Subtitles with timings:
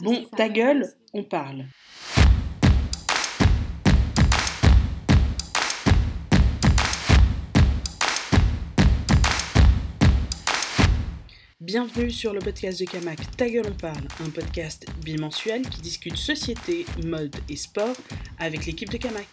[0.00, 1.66] Bon, ta gueule, on parle.
[11.60, 16.16] Bienvenue sur le podcast de Kamak Ta gueule on parle, un podcast bimensuel qui discute
[16.16, 17.96] société, mode et sport
[18.38, 19.26] avec l'équipe de Kamak.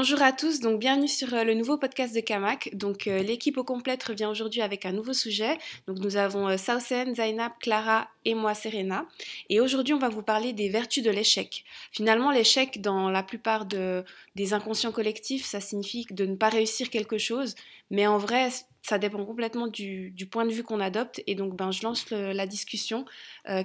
[0.00, 2.70] Bonjour à tous, donc bienvenue sur euh, le nouveau podcast de Kamak.
[2.72, 5.58] Donc euh, l'équipe au complète revient aujourd'hui avec un nouveau sujet.
[5.88, 9.06] Donc nous avons euh, Sausen, Zainab, Clara et moi Serena.
[9.48, 11.64] Et aujourd'hui on va vous parler des vertus de l'échec.
[11.90, 14.04] Finalement l'échec dans la plupart de,
[14.36, 17.56] des inconscients collectifs, ça signifie de ne pas réussir quelque chose.
[17.90, 18.50] Mais en vrai,
[18.82, 21.24] ça dépend complètement du, point de vue qu'on adopte.
[21.26, 23.04] Et donc ben, je lance la discussion.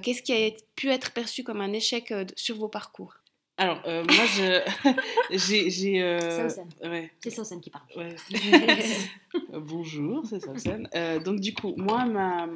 [0.02, 3.14] Qu'est-ce qui a pu être perçu comme un échec sur vos parcours?
[3.56, 6.02] Alors, euh, moi, je, j'ai.
[6.02, 6.48] Euh,
[6.82, 7.10] ouais.
[7.20, 7.84] C'est Sausen qui parle.
[7.96, 8.16] Ouais,
[9.60, 10.88] Bonjour, c'est Sausen.
[10.94, 12.48] Euh, donc, du coup, moi, ma...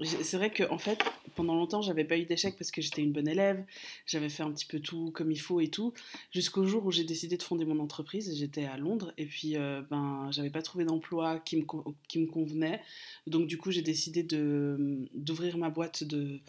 [0.00, 0.98] c'est vrai qu'en en fait,
[1.34, 3.62] pendant longtemps, j'avais pas eu d'échec parce que j'étais une bonne élève,
[4.06, 5.92] j'avais fait un petit peu tout comme il faut et tout,
[6.30, 8.34] jusqu'au jour où j'ai décidé de fonder mon entreprise.
[8.34, 11.66] J'étais à Londres et puis, euh, ben, j'avais pas trouvé d'emploi qui me,
[12.08, 12.80] qui me convenait.
[13.26, 16.40] Donc, du coup, j'ai décidé de, d'ouvrir ma boîte de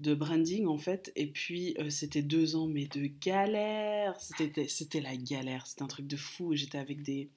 [0.00, 1.12] de branding en fait.
[1.16, 4.18] Et puis euh, c'était deux ans mais de galère.
[4.20, 5.66] C'était, la galère.
[5.66, 6.54] C'était un truc de fou.
[6.54, 7.30] J'étais avec des...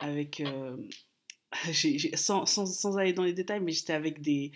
[0.00, 0.40] Avec...
[0.40, 0.76] Euh,
[2.14, 4.52] sans, sans, sans, aller dans les détails, mais j'étais avec des,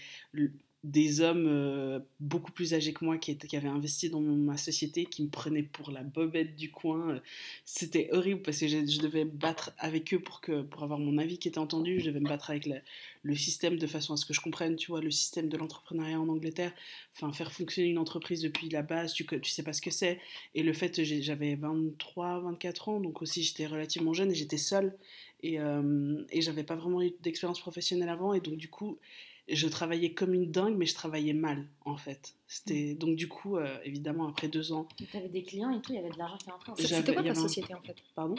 [0.84, 4.56] des hommes euh, beaucoup plus âgés que moi qui, étaient, qui avaient investi dans ma
[4.56, 7.20] société, qui me prenaient pour la bobette du coin.
[7.64, 11.18] C'était horrible parce que je, devais me battre avec eux pour, que, pour avoir mon
[11.18, 12.00] avis qui était entendu.
[12.00, 12.68] Je devais me battre avec
[13.22, 16.20] le système de façon à ce que je comprenne, tu vois, le système de l'entrepreneuriat
[16.20, 16.72] en Angleterre.
[17.14, 20.18] Enfin, faire fonctionner une entreprise depuis la base, tu, tu sais pas ce que c'est.
[20.56, 24.96] Et le fait, j'avais 23, 24 ans, donc aussi j'étais relativement jeune et j'étais seule.
[25.44, 28.32] Et, euh, et j'avais pas vraiment eu d'expérience professionnelle avant.
[28.34, 28.98] Et donc, du coup,
[29.48, 32.34] je travaillais comme une dingue, mais je travaillais mal, en fait.
[32.46, 32.98] C'était mm.
[32.98, 34.86] donc du coup, euh, évidemment, après deux ans.
[34.96, 36.82] Tu avais des clients et tout, il y avait de l'argent qui rentrait.
[36.82, 37.96] C'était quoi ta société, en fait?
[38.14, 38.36] Pardon?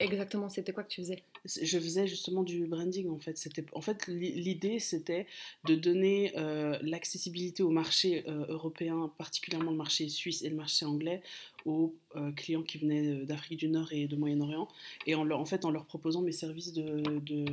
[0.00, 1.22] Exactement, c'était quoi que tu faisais?
[1.44, 3.36] Je faisais justement du branding en fait.
[3.38, 5.26] C'était en fait l'idée c'était
[5.64, 10.84] de donner euh, l'accessibilité au marché euh, européen, particulièrement le marché suisse et le marché
[10.86, 11.22] anglais,
[11.66, 14.66] aux euh, clients qui venaient d'Afrique du Nord et de Moyen-Orient,
[15.06, 17.44] et en, leur, en fait en leur proposant mes services de, de,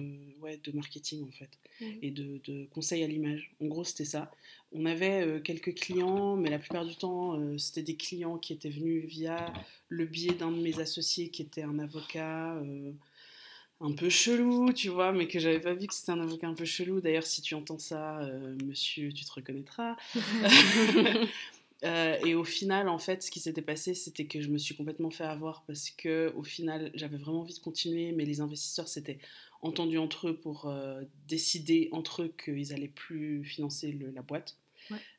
[0.42, 1.50] ouais, de marketing en fait
[1.82, 1.86] mmh.
[2.02, 3.52] et de, de conseil à l'image.
[3.62, 4.32] En gros c'était ça.
[4.72, 8.54] On avait euh, quelques clients, mais la plupart du temps, euh, c'était des clients qui
[8.54, 9.52] étaient venus via
[9.88, 12.92] le biais d'un de mes associés qui était un avocat euh,
[13.82, 16.54] un peu chelou, tu vois, mais que j'avais pas vu que c'était un avocat un
[16.54, 17.02] peu chelou.
[17.02, 18.20] D'ailleurs, si tu entends ça,
[18.64, 19.96] monsieur, tu te reconnaîtras.
[21.84, 25.10] et au final, en fait, ce qui s'était passé, c'était que je me suis complètement
[25.10, 29.20] fait avoir parce que, au final, j'avais vraiment envie de continuer, mais les investisseurs s'étaient
[29.62, 30.74] entendus entre eux pour
[31.28, 34.58] décider entre eux qu'ils allaient plus financer la boîte.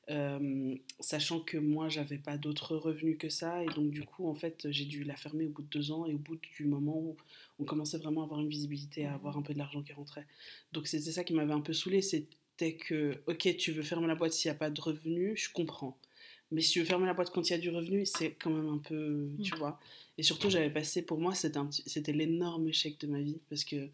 [0.09, 4.35] Euh, sachant que moi j'avais pas d'autres revenus que ça et donc du coup en
[4.35, 6.99] fait j'ai dû la fermer au bout de deux ans et au bout du moment
[6.99, 7.17] où
[7.61, 10.27] on commençait vraiment à avoir une visibilité à avoir un peu de l'argent qui rentrait.
[10.73, 14.17] Donc c'était ça qui m'avait un peu saoulé c'était que ok tu veux fermer la
[14.17, 15.97] boîte s'il n'y a pas de revenus je comprends.
[16.51, 18.51] Mais si tu veux fermer la boîte quand il y a du revenu c'est quand
[18.51, 19.79] même un peu tu vois.
[20.19, 23.89] Et surtout j'avais passé pour moi c'était c'était l'énorme échec de ma vie parce que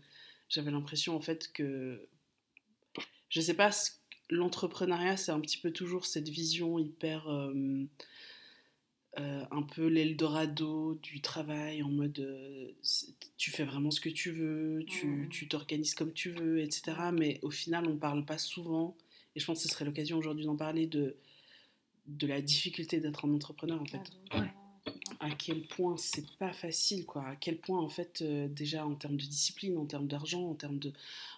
[0.49, 2.09] j'avais l'impression en fait que
[3.29, 3.71] je sais pas
[4.31, 7.29] l'entrepreneuriat, c'est un petit peu toujours cette vision hyper.
[7.29, 7.87] Euh,
[9.19, 12.71] euh, un peu l'Eldorado du travail en mode euh,
[13.39, 16.93] tu fais vraiment ce que tu veux, tu, tu t'organises comme tu veux, etc.
[17.15, 18.95] Mais au final, on parle pas souvent,
[19.35, 21.17] et je pense que ce serait l'occasion aujourd'hui d'en parler, de,
[22.09, 24.03] de la difficulté d'être un entrepreneur en fait.
[24.33, 24.45] Ah
[25.21, 27.23] à quel point c'est pas facile, quoi.
[27.27, 30.55] À quel point, en fait, euh, déjà en termes de discipline, en termes d'argent, en
[30.55, 30.93] termes de,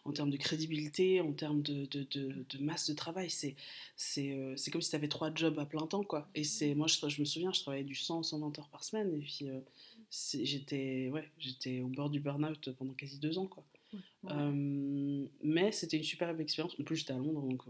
[0.05, 3.57] en termes de crédibilité, en termes de, de, de, masse de travail, c'est,
[3.97, 6.29] c'est, euh, c'est comme si tu avais trois jobs à plein temps, quoi.
[6.35, 9.15] Et c'est, moi, je, je me souviens, je travaillais du 100, 120 heures par semaine,
[9.15, 9.61] et puis euh,
[10.43, 13.65] j'étais, ouais, j'étais au bord du burn-out pendant quasi deux ans, quoi.
[15.43, 16.75] mais c'était une superbe expérience.
[16.81, 17.63] En plus, j'étais à Londres, donc.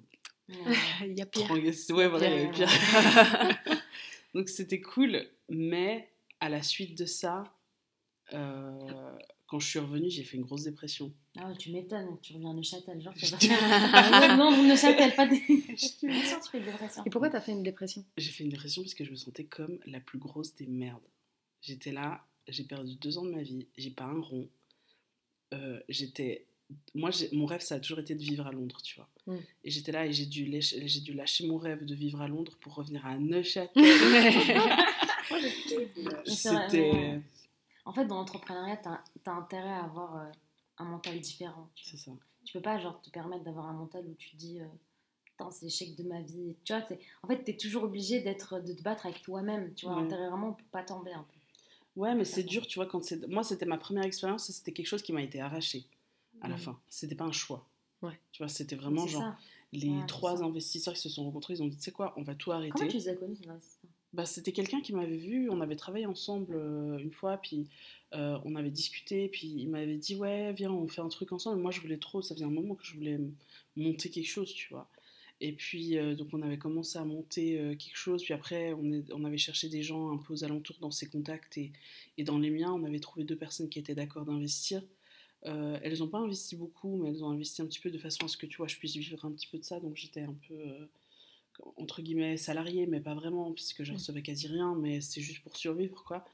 [1.03, 1.51] Il y a pire.
[1.51, 2.69] Ouais, voilà, il y a pire.
[4.35, 5.27] donc c'était cool.
[5.49, 7.45] Mais à la suite de ça,
[8.33, 9.17] euh,
[9.47, 11.13] quand je suis revenue, j'ai fait une grosse dépression.
[11.39, 13.01] Ah, tu m'étonnes, tu reviens à Neuchâtel.
[13.01, 13.15] Genre,
[13.93, 15.39] ah, non, non, Neuchâtel, pas des.
[15.39, 16.07] je tu
[16.51, 17.05] fais une dépression.
[17.05, 18.05] Et pourquoi tu as fait une dépression?
[18.17, 21.07] J'ai fait une dépression parce que je me sentais comme la plus grosse des merdes.
[21.63, 24.49] J'étais là, j'ai perdu deux ans de ma vie, j'ai pas un rond.
[25.55, 26.48] Euh, j'étais
[26.95, 29.09] moi, mon rêve, ça a toujours été de vivre à Londres, tu vois.
[29.27, 29.37] Mm.
[29.65, 32.29] Et j'étais là et j'ai dû, lâcher- j'ai dû lâcher mon rêve de vivre à
[32.29, 33.71] Londres pour revenir à Neuchâtel.
[36.27, 37.21] C'était.
[37.85, 40.31] En fait, dans l'entrepreneuriat, t'as as intérêt à avoir euh,
[40.79, 41.69] un mental différent.
[41.83, 42.11] C'est ça.
[42.45, 44.67] Tu peux pas genre te permettre d'avoir un mental où tu te dis euh,
[45.51, 46.55] c'est l'échec de ma vie.
[46.65, 46.85] Tu vois,
[47.23, 50.03] en fait, t'es toujours obligé d'être de te battre avec toi-même, tu vois, Ouais.
[50.03, 52.01] intérieurement pour pas tomber un peu.
[52.01, 52.87] Ouais, mais c'est dur, tu vois.
[52.87, 53.27] Quand c'est...
[53.27, 55.85] Moi, c'était ma première expérience et c'était quelque chose qui m'a été arraché
[56.41, 56.59] à la Mm.
[56.59, 56.81] fin.
[56.89, 57.69] C'était pas un choix.
[58.03, 58.19] Ouais.
[58.33, 59.23] Tu vois, c'était vraiment genre.
[59.23, 59.39] ça.
[59.73, 62.23] Les Ouais, trois investisseurs qui se sont rencontrés, ils ont dit, tu sais quoi, on
[62.23, 62.73] va tout arrêter.
[62.75, 63.37] Comment tu les as connus
[64.15, 67.69] Bah, c'était quelqu'un qui m'avait vu, on avait travaillé ensemble euh, une fois, puis
[68.15, 71.61] euh, on avait discuté, puis il m'avait dit ouais viens on fait un truc ensemble.
[71.61, 73.21] Moi je voulais trop, ça faisait un moment que je voulais
[73.77, 74.89] monter quelque chose, tu vois.
[75.43, 79.13] Et puis euh, donc on avait commencé à monter quelque chose, puis après on, est-
[79.13, 81.73] on avait cherché des gens un peu aux alentours dans ses contacts et,
[82.17, 84.83] et dans les miens, on avait trouvé deux personnes qui étaient d'accord d'investir.
[85.49, 88.25] Euh, elles n'ont pas investi beaucoup, mais elles ont investi un petit peu de façon
[88.25, 90.21] à ce que tu vois je puisse vivre un petit peu de ça, donc j'étais
[90.23, 90.87] un peu euh,
[91.77, 95.57] entre guillemets salarié, mais pas vraiment, puisque je recevais quasi rien, mais c'est juste pour
[95.57, 96.25] survivre, quoi.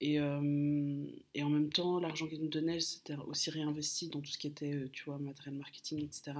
[0.00, 4.30] Et, euh, et en même temps, l'argent qu'ils nous donnaient, c'était aussi réinvesti dans tout
[4.30, 6.32] ce qui était, tu vois, matériel marketing, etc.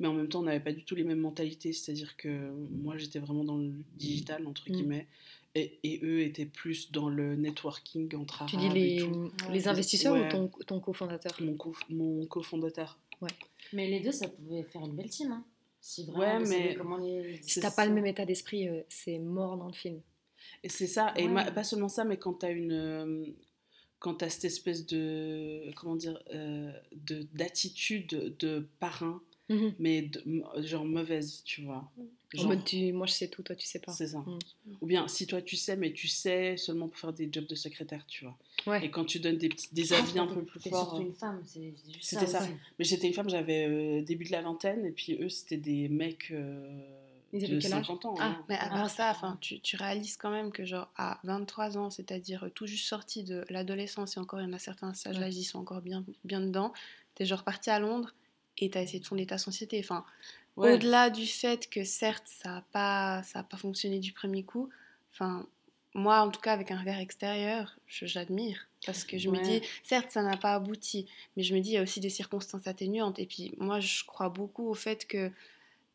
[0.00, 2.96] Mais en même temps, on n'avait pas du tout les mêmes mentalités, c'est-à-dire que moi,
[2.96, 4.72] j'étais vraiment dans le digital, entre Mm.
[4.72, 5.06] guillemets,
[5.58, 9.30] et, et eux étaient plus dans le networking entre Tu arabes dis et les, tout.
[9.50, 10.26] les investisseurs Ouais.
[10.26, 12.98] ou ton, ton cofondateur Mon, co- mon cofondateur.
[13.72, 15.32] Mais les deux, ça pouvait faire une belle team.
[15.32, 15.44] Hein.
[15.80, 17.40] Si vraiment Ouais, mais- comment les.
[17.42, 20.00] Si t'as pas le même état d'esprit, euh, c'est mort dans le film.
[20.62, 21.28] Et c'est ça, et Ouais.
[21.28, 22.72] ma- pas seulement ça, mais quand tu as une.
[22.72, 23.24] euh,
[23.98, 25.72] quand tu cette espèce de.
[25.76, 29.22] Comment dire euh, de D'attitude de parrain,
[29.78, 31.90] mais de- m- genre mauvaise, tu vois.
[31.98, 33.92] En Genre, mode, tu, moi je sais tout, toi tu sais pas.
[33.92, 34.18] c'est ça.
[34.18, 34.38] Mm.
[34.80, 37.54] Ou bien, si toi tu sais, mais tu sais seulement pour faire des jobs de
[37.54, 38.36] secrétaire, tu vois.
[38.66, 38.84] Ouais.
[38.84, 40.88] Et quand tu donnes des, petits, des Ah, avis un peu plus forts.
[40.96, 42.42] surtout une femme, c'est c'est juste C'était ça.
[42.42, 42.50] aussi.
[42.78, 45.88] Mais j'étais une femme, j'avais euh, début de la vingtaine, et puis eux, c'était des
[45.88, 46.80] mecs euh,
[47.32, 47.86] Ils avaient de quel âge?
[47.86, 48.14] 50 ans.
[48.18, 48.44] Ah, hein.
[48.48, 48.68] Mais à Ah.
[48.70, 52.66] part ça, enfin, tu, tu réalises quand même que genre à 23 ans, c'est-à-dire tout
[52.66, 55.60] juste sorti de l'adolescence, et encore il y en a certains stages là, ils sont
[55.60, 56.72] encore bien, bien dedans,
[57.14, 58.12] t'es genre parti à Londres
[58.58, 59.78] et t'as essayé de fonder ta société.
[59.82, 60.04] Enfin,
[60.56, 60.72] Ouais.
[60.72, 64.70] au-delà du fait que certes ça n'a pas, ça a pas fonctionné du premier coup,
[65.12, 65.46] enfin,
[65.92, 68.66] moi en tout cas avec un regard extérieur, j'admire.
[68.86, 71.06] Parce que je me dis, certes ça n'a pas abouti,
[71.36, 73.18] mais je me dis il y a aussi des circonstances atténuantes.
[73.18, 75.30] Et puis moi je crois beaucoup au fait que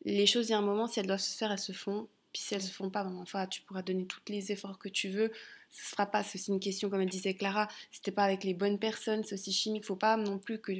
[0.04, 2.06] les choses, il y a un moment, si elles doivent se faire, elles se font.
[2.32, 4.88] Puis si elles se font pas, ben, enfin, tu pourras donner tous les efforts que
[4.88, 5.30] tu veux.
[5.70, 6.22] Ça se fera pas.
[6.22, 9.22] C'est aussi une question, comme elle disait Clara, si t'es pas avec les bonnes personnes,
[9.24, 9.84] c'est aussi chimique.
[9.84, 10.72] Faut pas non plus que,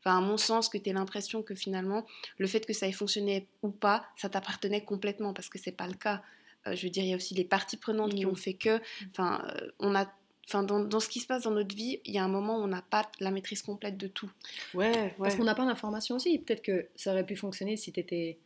[0.00, 2.06] enfin, à mon sens, que tu aies l'impression que finalement,
[2.38, 5.86] le fait que ça ait fonctionné ou pas, ça t'appartenait complètement, parce que c'est pas
[5.86, 6.22] le cas.
[6.66, 8.32] Euh, je veux dire, il y a aussi les parties prenantes qui Mhm.
[8.32, 8.80] ont fait que,
[9.10, 10.10] enfin, euh, on a,
[10.46, 12.58] enfin, dans, dans ce qui se passe dans notre vie, il y a un moment
[12.58, 14.30] où on n'a pas la maîtrise complète de tout.
[14.74, 15.14] Ouais, ouais.
[15.18, 16.38] Parce qu'on n'a pas d'informations aussi.
[16.38, 18.38] Peut-être que ça aurait pu fonctionner si tu étais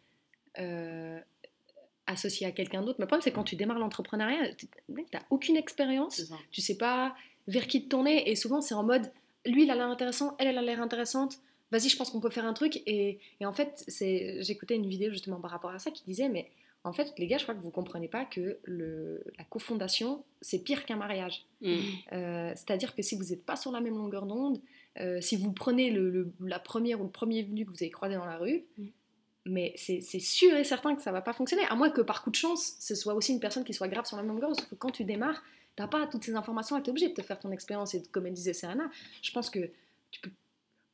[2.07, 2.97] associé à quelqu'un d'autre.
[2.99, 4.67] Mais le problème, c'est quand tu démarres l'entrepreneuriat, tu
[5.13, 7.15] n'as aucune expérience, tu sais pas
[7.49, 8.31] vers qui te tourner.
[8.31, 9.11] Et souvent, c'est en mode
[9.47, 11.39] lui, il a l'air intéressant, elle, elle a l'air intéressante.
[11.71, 12.83] Vas-y, je pense qu'on peut faire un truc.
[12.87, 16.29] Et, et en fait, c'est- j'écoutais une vidéo justement par rapport à ça qui disait
[16.29, 16.51] Mais
[16.85, 20.63] en fait, les gars, je crois que vous comprenez pas que le, la cofondation, c'est
[20.63, 21.45] pire qu'un mariage.
[21.63, 21.77] Mm.
[22.13, 24.61] Euh, C'est-à-dire que si vous n'êtes pas sur la même longueur d'onde,
[25.01, 27.91] euh, si vous prenez le, le- la première ou le premier venu que vous avez
[27.91, 28.85] croisé dans la rue, Mm.
[29.47, 32.31] Mais c'est sûr et certain que ça va pas fonctionner, à moins que par coup
[32.31, 34.69] de chance, ce soit aussi une personne qui soit grave sur la même longueur, sauf
[34.69, 35.43] que quand tu démarres,
[35.77, 38.27] t'as pas toutes ces informations, tu es obligé de te faire ton expérience, et comme
[38.27, 38.91] elle disait Serena,
[39.23, 39.71] je pense que
[40.11, 40.31] tu peux...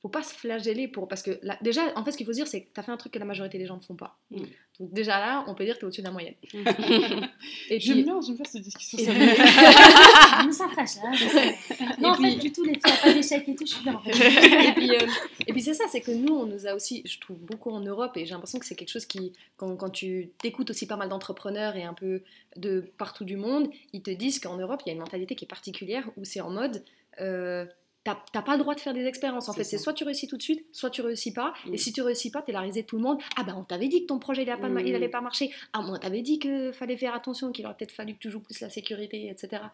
[0.02, 1.09] Faut pas se flageller pour...
[1.09, 2.83] Parce que là, déjà, en fait, ce qu'il faut se dire, c'est que tu as
[2.83, 4.19] fait un truc que la majorité des gens ne font pas.
[4.30, 4.45] Mm.
[4.78, 6.35] Donc déjà là, on peut dire que tu es au-dessus de la moyenne.
[7.69, 8.99] Et J'aime puis- bien, j'aime bien cette discussion.
[8.99, 11.54] et ça me sens fâche, hein, je sais.
[12.00, 13.95] Non, en puis- fait, du tout, les filles, pas d'échec et tout, je suis bien.
[13.95, 14.11] en fait.
[14.69, 15.07] et puis, euh,
[15.47, 17.80] et puis c'est ça, c'est que nous, on nous a aussi, je trouve beaucoup en
[17.80, 20.97] Europe, et j'ai l'impression que c'est quelque chose qui, quand, quand tu t'écoutes aussi pas
[20.97, 22.23] mal d'entrepreneurs et un peu
[22.57, 25.45] de partout du monde, ils te disent qu'en Europe, il y a une mentalité qui
[25.45, 26.83] est particulière où c'est en mode.
[27.21, 27.66] euh,
[28.02, 30.38] T'as pas le droit de faire des expériences en fait, c'est soit tu réussis tout
[30.38, 31.52] de suite, soit tu réussis pas.
[31.71, 33.19] Et si tu réussis pas, t'es la risée de tout le monde.
[33.37, 35.50] Ah bah on t'avait dit que ton projet il, a pas, il allait pas marcher.
[35.75, 38.30] Ah moi on t'avait dit que fallait faire attention, qu'il aurait peut-être fallu que tu
[38.30, 39.64] joues plus la sécurité, etc.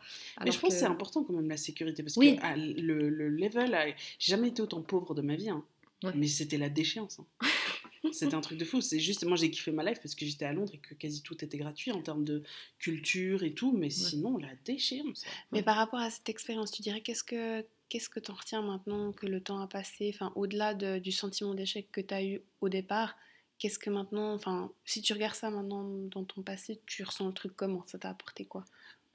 [0.45, 2.35] Mais je pense que que- c'est important quand même la sécurité parce Oui.
[2.37, 5.65] que ah, le, le level, a- j'ai jamais été autant pauvre de ma vie, hein.
[6.03, 6.11] Ouais.
[6.17, 7.21] mais c'était la déchéance.
[7.21, 7.27] hein.
[8.13, 8.81] c'était un truc de fou.
[8.81, 11.23] C'est juste, moi j'ai kiffé ma life parce que j'étais à Londres et que quasi
[11.23, 12.43] tout était gratuit en termes de
[12.79, 15.25] culture et tout, mais sinon la déchéance.
[15.53, 19.13] Mais par rapport à cette expérience, tu dirais qu'est-ce que qu'est-ce que t'en retiens maintenant
[19.13, 20.11] que le temps a passé?
[20.15, 23.17] Enfin, au-delà de- du sentiment d'échec que tu as eu au départ,
[23.59, 27.35] qu'est-ce que maintenant, enfin, si tu regardes ça maintenant dans ton passé, tu ressens le
[27.35, 27.85] truc comment?
[27.87, 28.65] Ça t'a apporté quoi?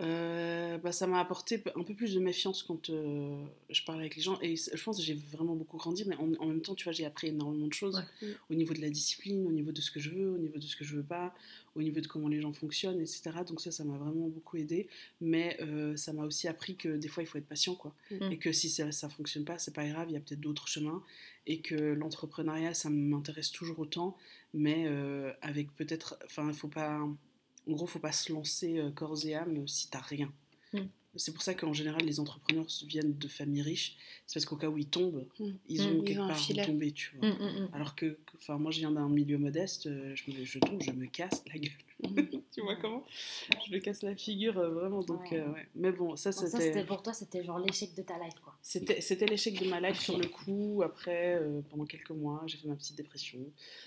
[0.01, 4.15] Euh, bah, ça m'a apporté un peu plus de méfiance quand euh, je parlais avec
[4.15, 4.39] les gens.
[4.41, 6.93] Et je pense que j'ai vraiment beaucoup grandi, mais en, en même temps, tu vois,
[6.93, 7.91] j'ai appris énormément de choses
[8.21, 8.27] Ouais.
[8.27, 8.33] Mm.
[8.49, 10.63] au niveau de la discipline, au niveau de ce que je veux, au niveau de
[10.63, 11.35] ce que je veux pas,
[11.75, 13.31] au niveau de comment les gens fonctionnent, etc.
[13.47, 14.87] Donc ça, ça m'a vraiment beaucoup aidé.
[15.19, 17.93] Mais euh, ça m'a aussi appris que des fois, il faut être patient, quoi.
[18.11, 18.31] Mm.
[18.31, 20.67] Et que si ça, ça fonctionne pas, c'est pas grave, il y a peut-être d'autres
[20.67, 21.03] chemins.
[21.47, 24.15] Et que l'entrepreneuriat, ça m'intéresse toujours autant,
[24.53, 24.87] mais
[25.41, 27.03] avec peut-être, enfin, il faut pas,
[27.67, 30.31] en gros, faut pas se lancer euh, corps et âme si t'as rien.
[30.73, 30.79] Mm.
[31.17, 33.97] C'est pour ça qu'en général, les entrepreneurs viennent de familles riches.
[34.25, 35.49] C'est parce qu'au cas où ils tombent, Mm.
[35.67, 35.85] ils Mm.
[35.87, 36.65] ont Ils quelque ont un part où filet.
[36.65, 37.27] tomber, tu vois.
[37.29, 37.69] Mm, mm, mm.
[37.73, 40.91] Alors que, enfin, moi, je viens d'un milieu modeste, euh, je, me, je tombe, je
[40.91, 41.71] me casse la gueule.
[42.53, 43.05] tu vois comment?
[43.67, 45.03] Je me casse la figure, euh, vraiment.
[45.03, 45.39] Donc, Ouais.
[45.41, 45.67] euh, ouais.
[45.75, 46.85] Mais bon, ça, Bon, ça, c'était...
[46.85, 48.55] pour toi, c'était genre l'échec de ta life, quoi.
[48.61, 50.81] C'était c'était l'échec de ma life sur le coup.
[50.81, 53.39] Après, euh, pendant quelques mois, j'ai fait ma petite dépression.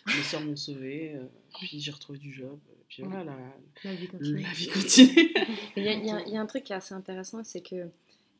[0.06, 1.14] Mes soeurs m'ont sauvée.
[1.14, 1.24] euh,
[1.58, 2.58] puis j'ai retrouvé du job.
[2.94, 4.42] Puis voilà, la, La vie continue.
[4.42, 5.34] la vie continue.
[5.76, 7.42] Il y, a- il y a- il y a un truc qui est assez intéressant,
[7.44, 7.88] c'est que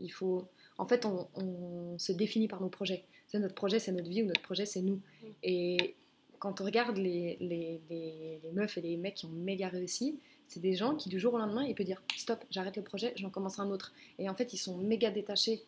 [0.01, 0.47] il faut.
[0.79, 3.05] En fait, on, on se définit par nos projets.
[3.29, 5.01] C'est notre projet, c'est notre vie, ou notre projet, c'est nous.
[5.43, 5.95] Et
[6.39, 10.19] quand on regarde les, les, les- les meufs et les mecs qui ont méga réussi,
[10.47, 13.13] c'est des gens qui du jour au lendemain, ils peuvent dire stop, j'arrête le projet,
[13.17, 13.93] j'en commence un autre.
[14.19, 15.63] Et en fait, ils sont méga détachés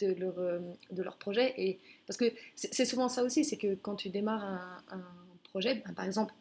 [0.00, 0.60] de leur, euh,
[0.90, 1.52] de leur projet.
[1.58, 5.04] Et, parce que c'est c'est souvent ça aussi, c'est que quand tu démarres un, un
[5.50, 6.32] projet, ben, par exemple,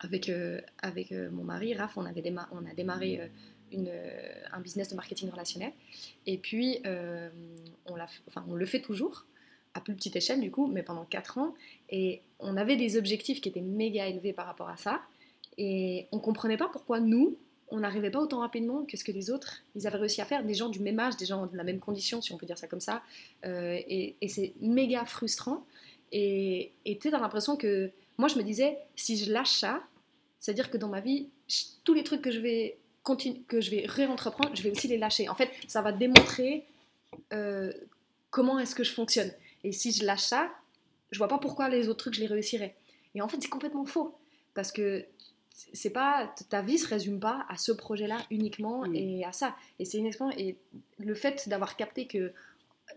[0.00, 3.26] avec, euh, avec euh, mon mari, Raph, on, avait déma- on a démarré euh,
[3.72, 3.90] une,
[4.52, 5.72] un business de marketing relationnel.
[6.26, 6.82] Et puis,
[7.86, 7.94] on,
[8.26, 9.26] enfin, on le fait toujours,
[9.74, 11.54] à plus petite échelle du coup, mais pendant 4 ans.
[11.88, 15.00] Et on avait des objectifs qui étaient méga élevés par rapport à ça.
[15.56, 17.36] Et on comprenait pas pourquoi nous,
[17.68, 20.42] on n'arrivait pas autant rapidement que ce que les autres, ils avaient réussi à faire.
[20.42, 22.58] Des gens du même âge, des gens de la même condition, si on peut dire
[22.58, 23.02] ça comme ça.
[23.44, 25.64] Et et c'est méga frustrant.
[26.10, 27.90] Et tu t'as l'impression que...
[28.18, 29.82] Moi, je me disais, si je lâche ça,
[30.40, 33.70] c'est-à-dire que dans ma vie, je- tous les trucs que je vais continue, que je
[33.70, 35.28] vais réentreprendre, je vais aussi les lâcher.
[35.28, 36.64] En fait, ça va démontrer
[37.32, 37.72] euh,
[38.30, 39.30] comment est-ce que je fonctionne.
[39.64, 40.50] Et si je lâche ça,
[41.10, 42.74] je vois pas pourquoi les autres trucs je les réussirais.
[43.14, 44.14] Et en fait, c'est complètement faux
[44.54, 45.04] parce que
[45.72, 48.94] c'est pas ta vie se résume pas à ce projet-là uniquement Mm.
[48.96, 49.56] et à ça.
[49.78, 50.56] Et c'est expérience et
[50.98, 52.32] le fait d'avoir capté que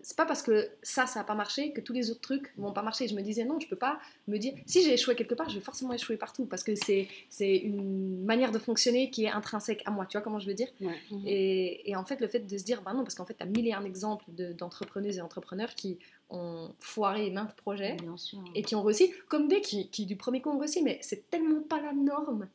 [0.01, 2.71] c'est pas parce que ça, ça a pas marché que tous les autres trucs vont
[2.73, 3.07] pas marcher.
[3.07, 5.55] Je me disais non, je peux pas me dire si j'ai échoué quelque part, je
[5.55, 9.81] vais forcément échouer partout parce que c'est c'est une manière de fonctionner qui est intrinsèque
[9.85, 10.05] à moi.
[10.05, 10.67] Tu vois comment je veux dire?
[10.81, 10.95] Ouais.
[11.25, 13.43] et, et en fait, le fait de se dire, bah non, parce qu'en fait, tu
[13.43, 18.17] as mille et un exemples de- d'entrepreneuses et entrepreneurs qui ont foiré maintes projets Bien
[18.17, 18.39] sûr.
[18.55, 21.29] et qui ont réussi, comme des qui, qui du premier coup ont réussi, mais c'est
[21.29, 22.47] tellement pas la norme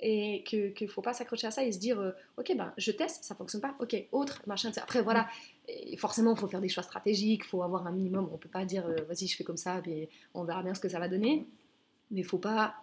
[0.00, 2.90] et que qu'il faut pas s'accrocher à ça et se dire, euh, ok, ben je
[2.90, 4.82] teste, ça fonctionne pas, ok, autre, machin, etc.
[4.84, 5.28] Après, voilà,
[5.68, 8.48] et forcément, il faut faire des choix stratégiques, il faut avoir un minimum, on peut
[8.48, 10.98] pas dire, euh, vas-y, je fais comme ça, puis on verra bien ce que ça
[10.98, 11.46] va donner,
[12.10, 12.74] mais il faut pas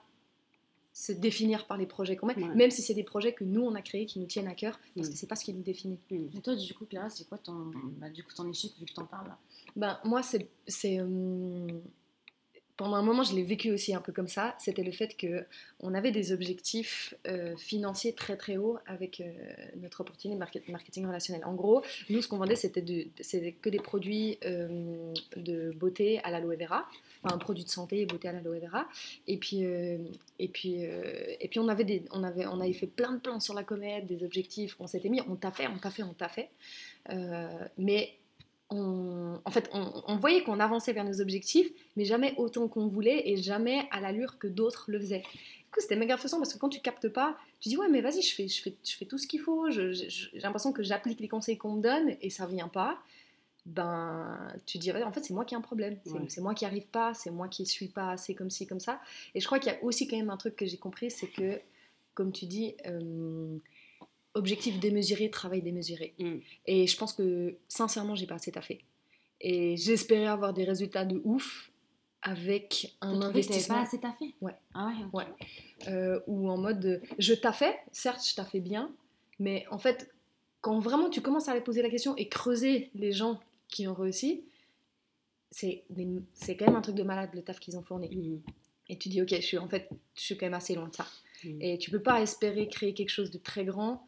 [0.95, 2.53] se définir par les projets qu'on met, Ouais.
[2.53, 4.79] même si c'est des projets que nous, on a créés, qui nous tiennent à cœur,
[4.95, 5.11] parce Mm.
[5.11, 5.97] que c'est pas ce qui nous définit.
[6.11, 8.93] Et toi, du coup, Clara, c'est quoi ton, bah, du coup, ton échec vu que
[8.93, 9.37] t'en parles là?
[9.75, 10.47] Ben, moi, c'est.
[10.67, 11.67] c'est, hum,
[12.75, 14.55] pendant un moment, je l'ai vécu aussi un peu comme ça.
[14.57, 15.45] C'était le fait que
[15.79, 19.31] on avait des objectifs euh, financiers très très hauts avec euh,
[19.77, 20.39] notre opportunité
[20.69, 21.45] marketing relationnel.
[21.45, 26.55] En gros, nous, ce qu'on vendait, c'était que des produits euh, de beauté à l'aloe
[26.57, 26.87] vera.
[27.23, 28.87] Enfin, un produit de santé et beauté à l'aloe vera.
[29.27, 33.19] Et puis, et puis, et puis on, avait on, avait, on avait fait plein de
[33.19, 35.21] plans sur la comète, des objectifs qu'on s'était mis.
[35.29, 36.49] On t'a fait, on t'a fait, on t'a fait.
[37.77, 38.13] Mais
[38.73, 42.87] on, en fait, on, on voyait qu'on avançait vers nos objectifs, mais jamais autant qu'on
[42.87, 45.21] voulait et jamais à l'allure que d'autres le faisaient.
[45.21, 48.01] Du coup, c'était méga frustrant parce que quand tu captes pas, tu dis ouais, mais
[48.01, 49.93] vas-y, je fais, je, fais, je fais tout ce qu'il faut, j'ai
[50.33, 52.97] l'impression que j'applique les conseils qu'on me donne et ça vient pas.
[53.65, 56.25] Ben, tu dis ouais, en fait, c'est moi qui ai un problème, c'est Ouais.
[56.27, 58.99] c'est moi qui arrive pas, c'est moi qui suis pas assez comme ci, comme ça.
[59.35, 61.27] Et je crois qu'il y a aussi quand même un truc que j'ai compris, c'est
[61.27, 61.59] que,
[62.13, 63.57] comme tu dis, euh,
[64.33, 66.13] objectif démesuré, travail démesuré.
[66.19, 66.37] Mm.
[66.65, 68.83] Et je pense que sincèrement, j'ai pas assez taffé.
[69.41, 71.71] Et j'espérais avoir des résultats de ouf
[72.21, 74.33] avec un trouvé que investissement pas assez taffé?
[74.41, 74.55] Ouais.
[74.73, 75.13] Ah ouais, ok.
[75.13, 75.89] Ouais.
[75.89, 78.95] euh, ou en mode de, je taffais, certes, je taffais bien,
[79.39, 80.13] mais en fait,
[80.61, 83.93] quand vraiment tu commences à aller poser la question et creuser les gens qui ont
[83.93, 84.45] réussi,
[85.51, 85.83] c'est
[86.57, 88.15] quand même un truc de malade le taf qu'ils ont fourni.
[88.15, 88.41] Mhm.
[88.87, 90.95] Et tu dis, ok, je suis en fait, je suis quand même assez loin de
[90.95, 91.05] ça.
[91.43, 91.61] Mhm.
[91.61, 94.07] Et tu peux pas espérer créer quelque chose de très grand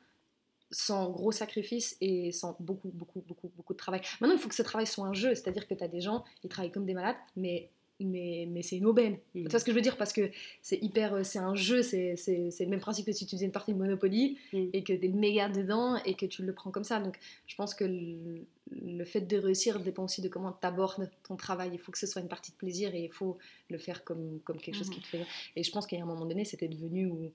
[0.77, 4.01] sans gros sacrifices et sans beaucoup, beaucoup, beaucoup, beaucoup de travail.
[4.19, 6.25] Maintenant, il faut que ce travail soit un jeu, c'est-à-dire que tu as des gens,
[6.43, 7.69] ils travaillent comme des malades, mais,
[8.01, 9.13] mais, mais c'est une aubaine.
[9.35, 9.43] Mhm.
[9.45, 9.95] Tu vois ce que je veux dire?
[9.95, 10.29] Parce que
[10.61, 13.53] c'est hyper, euh, c'est un jeu, c'est le même principe que si tu faisais une
[13.53, 14.69] partie de Monopoly Mhm.
[14.73, 16.99] et que tu es méga dedans et que tu le prends comme ça.
[16.99, 17.17] Donc,
[17.47, 21.37] je pense que le, le fait de réussir dépend aussi de comment tu abordes ton
[21.37, 21.69] travail.
[21.71, 23.37] Il faut que ce soit une partie de plaisir et il faut
[23.69, 24.95] le faire comme, comme quelque chose Mhm.
[24.95, 25.25] qui te fait.
[25.55, 27.31] Et je pense qu'à un moment donné, c'était devenu où,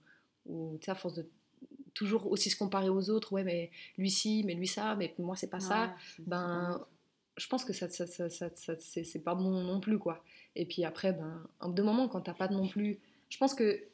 [0.46, 1.24] où tu sais, à force de
[2.00, 3.32] toujours aussi se comparer aux autres.
[3.34, 5.82] Ouais, mais lui ci, mais lui ça, mais moi c'est pas ça.
[5.84, 6.84] Ouais, Ben,
[7.36, 10.24] je pense que ça, ça, ça, ça- ça- c'est c'est pas bon non plus, quoi.
[10.56, 12.98] Et puis après, ben, en deux moments, quand t'as pas de non plus.
[13.28, 13.84] Je pense que.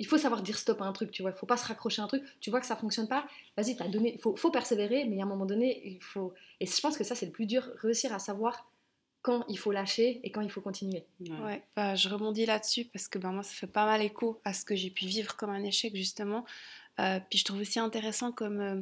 [0.00, 1.32] Il faut savoir dire stop à un truc, tu vois.
[1.32, 2.22] Il faut pas se raccrocher à un truc.
[2.40, 3.26] Tu vois que ça fonctionne pas.
[3.56, 4.14] Vas-y, t'as donné.
[4.14, 6.32] Il faut, faut persévérer, mais à un moment donné, il faut.
[6.60, 8.70] Et je pense que ça, c'est le plus dur, réussir à savoir
[9.22, 11.04] quand il faut lâcher et quand il faut continuer.
[11.18, 11.40] Ouais.
[11.44, 14.52] Ouais, bah, je rebondis là-dessus parce que bah, moi, ça fait pas mal écho à
[14.52, 16.44] ce que j'ai pu vivre comme un échec, justement.
[17.00, 18.80] Euh, puis je trouve aussi intéressant comme, euh,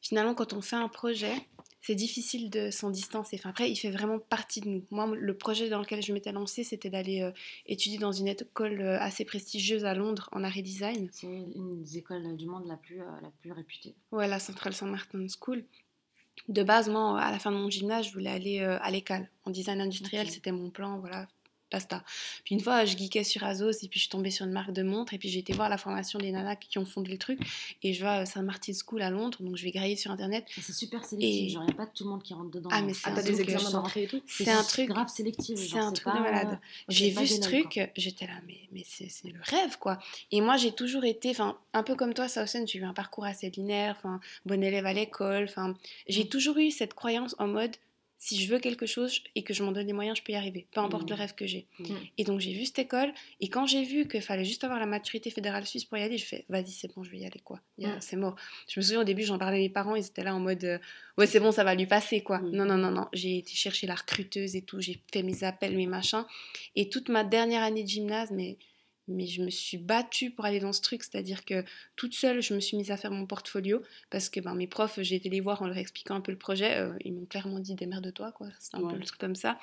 [0.00, 1.34] finalement, quand on fait un projet,
[1.80, 3.36] c'est difficile de s'en distancer.
[3.38, 4.84] Enfin, après, il fait vraiment partie de nous.
[4.90, 7.30] Moi, le projet dans lequel je m'étais lancée, c'était d'aller euh,
[7.66, 11.08] étudier dans une école euh, assez prestigieuse à Londres en art et design.
[11.12, 13.94] C'est une des écoles du monde la plus, la plus réputée.
[14.12, 15.64] Ouais, la Central Saint Martin School.
[16.48, 19.28] De base, moi, à la fin de mon gymnase, je voulais aller à l'école.
[19.44, 21.26] En design industriel, c'était mon plan, voilà,
[21.70, 22.02] basta.
[22.44, 24.72] Puis une fois, je geekais sur Azos et puis je suis tombée sur une marque
[24.72, 27.18] de montres et puis j'ai été voir la formation des nanas qui ont fondé le
[27.18, 27.38] truc
[27.82, 30.44] et je vois euh, Saint Martin School à Londres, donc je vais grailler sur internet.
[30.56, 32.50] Et C'est super sélectif, Et- genre il n'y a pas tout le monde qui rentre
[32.50, 32.70] dedans.
[32.72, 34.88] Ah, mais c'est Ah, un des truc, examens euh, d'entrée et tout C'est un truc,
[34.88, 35.58] grave sélectif.
[35.58, 36.52] c'est un truc pas, de malade.
[36.52, 39.98] euh, J'ai vu ce truc, j'étais là, mais, mais c'est c'est le rêve, quoi.
[40.32, 43.24] Et moi, j'ai toujours été, enfin, un peu comme toi, Sausen, j'ai eu un parcours
[43.24, 45.74] assez linéaire, enfin, bon élève à l'école, enfin,
[46.08, 46.28] j'ai Mm.
[46.28, 47.76] toujours eu cette croyance en mode,
[48.20, 50.34] si je veux quelque chose et que je m'en donne les moyens, je peux y
[50.34, 51.10] arriver, peu importe Mm.
[51.10, 51.66] le rêve que j'ai.
[51.78, 51.94] Mm.
[52.18, 54.86] Et donc, j'ai vu cette école, et quand j'ai vu qu'il fallait juste avoir la
[54.86, 57.38] maturité fédérale suisse pour y aller, je fais, vas-y, c'est bon, je vais y aller,
[57.44, 57.60] quoi.
[57.78, 58.00] Il y a- Mm.
[58.00, 58.34] C'est mort.
[58.68, 60.64] Je me souviens, au début, j'en parlais à mes parents, ils étaient là en mode,
[60.64, 60.78] euh,
[61.16, 62.40] ouais, c'est bon, ça va lui passer, quoi.
[62.40, 63.06] Non, non, non, non.
[63.12, 66.24] J'ai été chercher la recruteuse et tout, j'ai fait mes appels, mes machins.
[66.74, 68.58] Et toute ma dernière année de gymnase, mais,
[69.08, 71.64] mais je me suis battue pour aller dans ce truc, c'est-à-dire que
[71.96, 75.00] toute seule, je me suis mise à faire mon portfolio parce que ben, mes profs,
[75.00, 76.76] j'ai été les voir en leur expliquant un peu le projet.
[76.76, 78.48] euh, ils m'ont clairement dit démerde-toi, quoi.
[78.60, 78.92] C'est un Ouais.
[78.92, 79.58] peu le truc comme ça.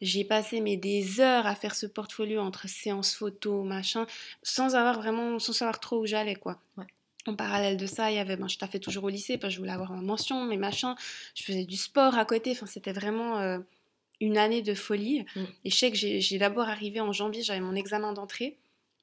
[0.00, 4.06] J'ai passé mais, des heures à faire ce portfolio entre séances photos, machin,
[4.42, 6.60] sans avoir vraiment, sans savoir trop où j'allais, quoi.
[6.76, 6.84] Ouais.
[7.26, 9.54] En parallèle de ça, il y avait, ben, je taffais toujours au lycée parce que
[9.54, 10.96] je voulais avoir ma mention, mes machins.
[11.36, 12.50] Je faisais du sport à côté.
[12.50, 13.60] Enfin, c'était vraiment euh,
[14.20, 15.24] une année de folie.
[15.36, 15.40] Mm.
[15.64, 18.58] Et je sais que j'ai j'ai d'abord arrivé en janvier, j'avais mon examen d'entrée.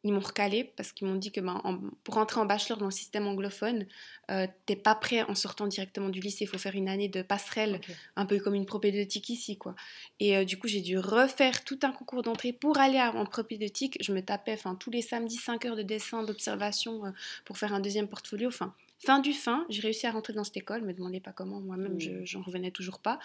[0.06, 2.86] Ils m'ont recalé parce qu'ils m'ont dit que ben, en- pour entrer en bachelor dans
[2.86, 3.86] le système anglophone,
[4.32, 6.46] euh, t'es pas prêt en sortant directement du lycée.
[6.46, 7.82] Il faut faire une année de passerelle,
[8.16, 9.76] un peu comme une propédeutique ici, quoi.
[10.22, 13.98] Et euh, du coup, j'ai dû refaire tout un concours d'entrée pour aller en propédeutique.
[14.02, 17.12] Je me tapais enfin, tous les samedis 5 heures de dessin, d'observation euh,
[17.44, 18.48] pour faire un deuxième portfolio.
[18.48, 18.74] Enfin,
[19.06, 20.82] fin du fin, j'ai réussi à rentrer dans cette école.
[20.84, 22.00] Me demandez pas comment, moi-même, Mm.
[22.00, 23.20] je- j'en revenais toujours pas.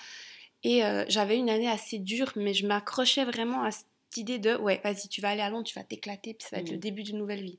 [0.64, 4.56] Et euh, j'avais une année assez dure, mais je m'accrochais vraiment à cette idée de
[4.56, 6.74] ouais, vas-y, tu vas aller à Londres, tu vas t'éclater, puis ça va être Mm.
[6.74, 7.58] le début d'une nouvelle vie.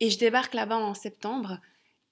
[0.00, 1.60] Et je débarque là-bas en septembre,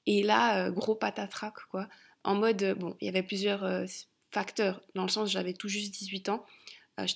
[0.06, 1.88] et là, euh, gros patatrac, quoi.
[2.24, 3.85] En mode, euh, bon, il y avait plusieurs euh,
[4.30, 6.44] facteurs, dans le sens j'avais tout juste 18 ans.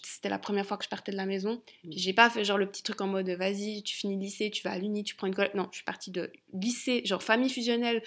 [0.02, 1.62] C'était la première fois que je partais de la maison.
[1.84, 1.90] Mm.
[1.92, 4.62] J'ai pas fait genre le petit truc en mode vas-y, tu finis le lycée, tu
[4.62, 5.50] vas à l'uni, tu prends une colle.
[5.54, 8.02] Non, je suis partie de lycée, genre famille fusionnelle,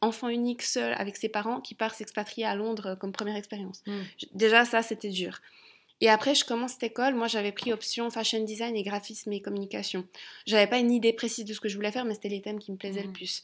[0.00, 3.82] enfant unique seul avec ses parents qui part s'expatrier à Londres comme première expérience.
[3.86, 4.00] Mm.
[4.32, 5.40] Déjà, ça, c'était dur.
[6.00, 7.14] Et après, je commence cette école.
[7.14, 10.06] Moi, j'avais pris option fashion design et graphisme et communication.
[10.46, 12.58] J'avais pas une idée précise de ce que je voulais faire, mais c'était les thèmes
[12.60, 13.14] qui me plaisaient le Mhm.
[13.14, 13.42] plus.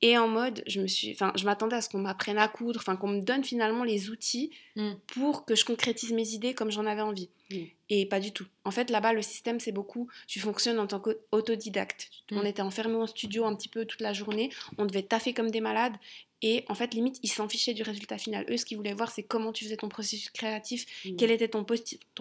[0.00, 2.78] Et en mode, je me suis, enfin, je m'attendais à ce qu'on m'apprenne à coudre,
[2.78, 4.92] enfin, qu'on me donne finalement les outils Mm.
[5.08, 7.30] pour que je concrétise mes idées comme j'en avais envie.
[7.50, 7.56] Mm.
[7.90, 8.46] Et pas du tout.
[8.64, 12.10] En fait, là-bas, le système, c'est beaucoup, tu fonctionnes en tant qu'autodidacte.
[12.30, 15.50] On était enfermés en studio un petit peu toute la journée, on devait taffer comme
[15.50, 15.94] des malades.
[16.40, 18.46] Et en fait, limite, ils s'en fichaient du résultat final.
[18.48, 21.16] Eux, ce qu'ils voulaient voir, c'est comment tu faisais ton processus créatif, Mm.
[21.16, 21.64] quel était ton,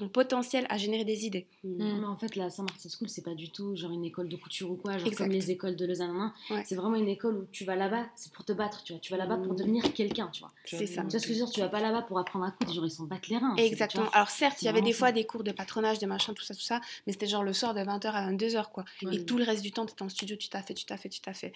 [0.09, 1.45] potentiel à générer des idées.
[1.63, 1.99] Mm.
[1.99, 4.71] Mais en fait, la Saint-Martin School, c'est pas du tout genre une école de couture
[4.71, 5.25] ou quoi, genre Exact.
[5.25, 6.31] comme les écoles de Lausanne.
[6.49, 6.63] Ouais.
[6.65, 8.99] C'est vraiment une école où tu vas là-bas, c'est pour te battre, tu vois.
[8.99, 9.57] Tu vas là-bas pour Mm.
[9.57, 10.51] devenir quelqu'un, tu vois.
[10.65, 11.03] C'est ça.
[11.03, 12.73] Tu vois ce que je veux dire Tu vas pas là-bas pour apprendre à coudre,
[12.73, 13.55] genre ils s'en battent les reins.
[13.57, 14.05] Exactement.
[14.05, 14.15] vois.
[14.15, 15.11] Alors certes, il y avait des fois ça.
[15.13, 17.73] des cours de patronage, des machins, tout ça, tout ça, mais c'était genre le soir
[17.75, 18.83] de 20h à 22h, quoi.
[19.03, 19.17] Ouais.
[19.17, 20.97] Et tout le reste du temps, tu étais en studio, tu t'as fait, tu t'as
[20.97, 21.53] fait, tu t'as fait.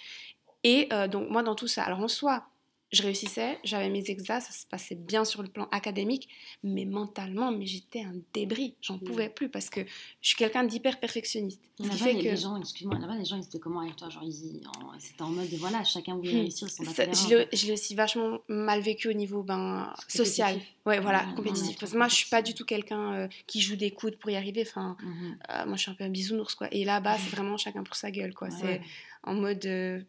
[0.63, 2.45] Et euh, donc, moi, dans tout ça, alors en soi,
[2.91, 6.27] je réussissais, j'avais mes exas, ça se passait bien sur le plan académique,
[6.63, 9.03] mais mentalement, mais j'étais un débris, j'en Mm.
[9.03, 9.79] pouvais plus parce que
[10.21, 11.61] je suis quelqu'un d'hyper perfectionniste.
[11.77, 13.79] Ce qui Là-bas, fait les, que les gens, excuse-moi, là-bas, les gens, ils étaient comment
[13.79, 14.09] avec toi?
[14.09, 16.39] Genre, ils, en- c'était en mode, voilà, chacun voulait Hmm.
[16.41, 19.93] réussir, ça, battaient les je l'ai je l'ai aussi vachement mal vécu au niveau ben,
[20.09, 20.53] social.
[20.55, 20.75] Compétitif.
[20.85, 21.79] Ouais, voilà, Ouais, compétitif.
[21.79, 24.29] Parce que moi, je suis pas du tout quelqu'un euh, qui joue des coudes pour
[24.31, 24.63] y arriver.
[24.67, 25.37] Enfin, Mhm.
[25.49, 26.67] euh, moi, je suis un peu un bisounours, quoi.
[26.73, 28.49] Et là-bas, c'est vraiment chacun pour sa gueule, quoi.
[28.49, 28.53] Ouais.
[28.59, 28.81] C'est
[29.23, 29.65] en mode.
[29.65, 30.01] euh,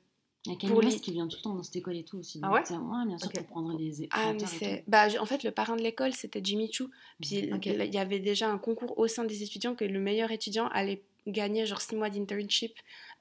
[0.44, 2.18] Il y a les- West qui vient tout le temps dans cette école et tout
[2.18, 2.40] aussi.
[2.42, 3.34] Ah ouais Ouais, bien sûr, Ok.
[3.34, 4.82] pour prendre les Ah, mais c'est.
[4.88, 6.88] Bah, en fait, le parrain de l'école, c'était Jimmy Choo.
[7.20, 10.66] Puis il y avait déjà un concours au sein des étudiants que le meilleur étudiant
[10.68, 12.72] allait gagner genre six mois d'internship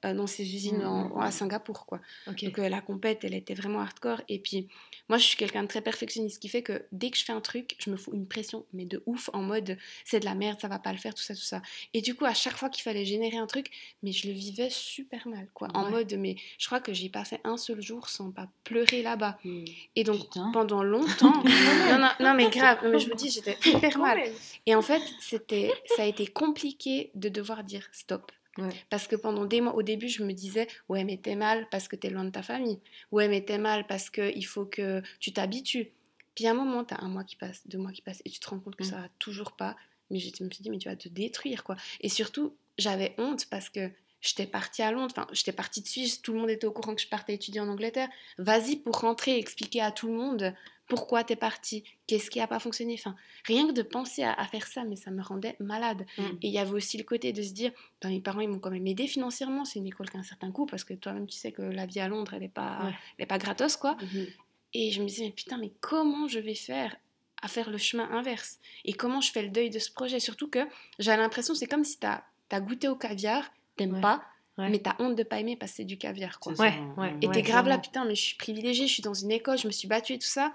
[0.04, 1.12] euh, dans ces usines Mhm.
[1.12, 2.00] en- à Singapour, quoi.
[2.26, 4.20] Donc euh, la compète, elle était vraiment hardcore.
[4.28, 4.68] Et puis
[5.08, 7.32] moi, je suis quelqu'un de très perfectionniste, ce qui fait que dès que je fais
[7.32, 10.34] un truc, je me fous une pression, mais de ouf, en mode c'est de la
[10.34, 11.62] merde, ça va pas le faire, tout ça, tout ça.
[11.94, 13.70] Et du coup, à chaque fois qu'il fallait générer un truc,
[14.02, 15.68] mais je le vivais super mal, quoi.
[15.74, 15.90] En Ouais.
[15.90, 19.38] mode, mais je crois que j'ai pas fait un seul jour sans pas pleurer là-bas.
[19.44, 19.64] Mm.
[19.96, 20.50] Et donc Putain.
[20.52, 20.82] pendant
[21.32, 24.20] longtemps, non, non, non, mais grave, non, mais je vous dis, j'étais hyper mal.
[24.66, 28.30] Et en fait, c'était, ça a été compliqué de devoir dire stop.
[28.58, 28.68] Ouais.
[28.90, 31.88] Parce que pendant des mois, au début, je me disais, ouais, mais t'es mal parce
[31.88, 32.78] que t'es loin de ta famille.
[33.10, 35.90] Ouais, mais t'es mal parce qu'il faut que tu t'habitues.
[36.34, 38.40] Puis à un moment, t'as un mois qui passe, deux mois qui passent, et tu
[38.40, 38.90] te rends compte que Mm.
[38.90, 39.76] ça va toujours pas.
[40.10, 41.76] Mais je me suis dit, mais tu vas te détruire, quoi.
[42.00, 46.20] Et surtout, j'avais honte parce que j'étais partie à Londres, enfin, j'étais partie de Suisse,
[46.22, 48.08] tout le monde était au courant que je partais étudier en Angleterre.
[48.38, 50.54] Vas-y pour rentrer, expliquer à tout le monde
[50.94, 52.92] pourquoi t'es partie, qu'est-ce qui a pas fonctionné.
[52.98, 56.04] Enfin, rien que de penser à, à faire ça, mais ça me rendait malade.
[56.18, 56.22] Mm.
[56.42, 58.58] Et il y avait aussi le côté de se dire, ben, mes parents, ils m'ont
[58.58, 61.26] quand même aidé financièrement, c'est une école qui a un certain coût, parce que toi-même,
[61.26, 62.94] tu sais que la vie à Londres, elle n'est pas, Ouais.
[63.16, 63.96] elle est pas gratos, quoi.
[64.02, 64.26] Mhm.
[64.74, 66.94] Et je me disais, mais putain, mais comment je vais faire
[67.40, 68.58] à faire le chemin inverse?
[68.84, 70.20] Et comment je fais le deuil de ce projet?
[70.20, 70.60] Surtout que
[70.98, 74.00] j'ai l'impression, c'est comme si tu as, goûté au caviar, t'aimes Ouais.
[74.02, 74.22] pas,
[74.58, 74.68] Ouais.
[74.68, 76.54] mais t'as honte de pas aimer parce que c'est du caviar, quoi.
[76.54, 76.74] C'est Ouais.
[77.22, 79.56] Et Ouais, t'es grave là, putain, mais je suis privilégiée, je suis dans une école,
[79.56, 80.52] je me suis battue et tout ça.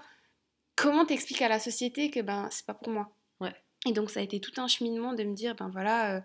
[0.78, 3.10] Comment t'expliques à la société que ben c'est pas pour moi?
[3.40, 3.54] Ouais.
[3.86, 6.20] Et donc ça a été tout un cheminement de me dire, ben voilà, euh,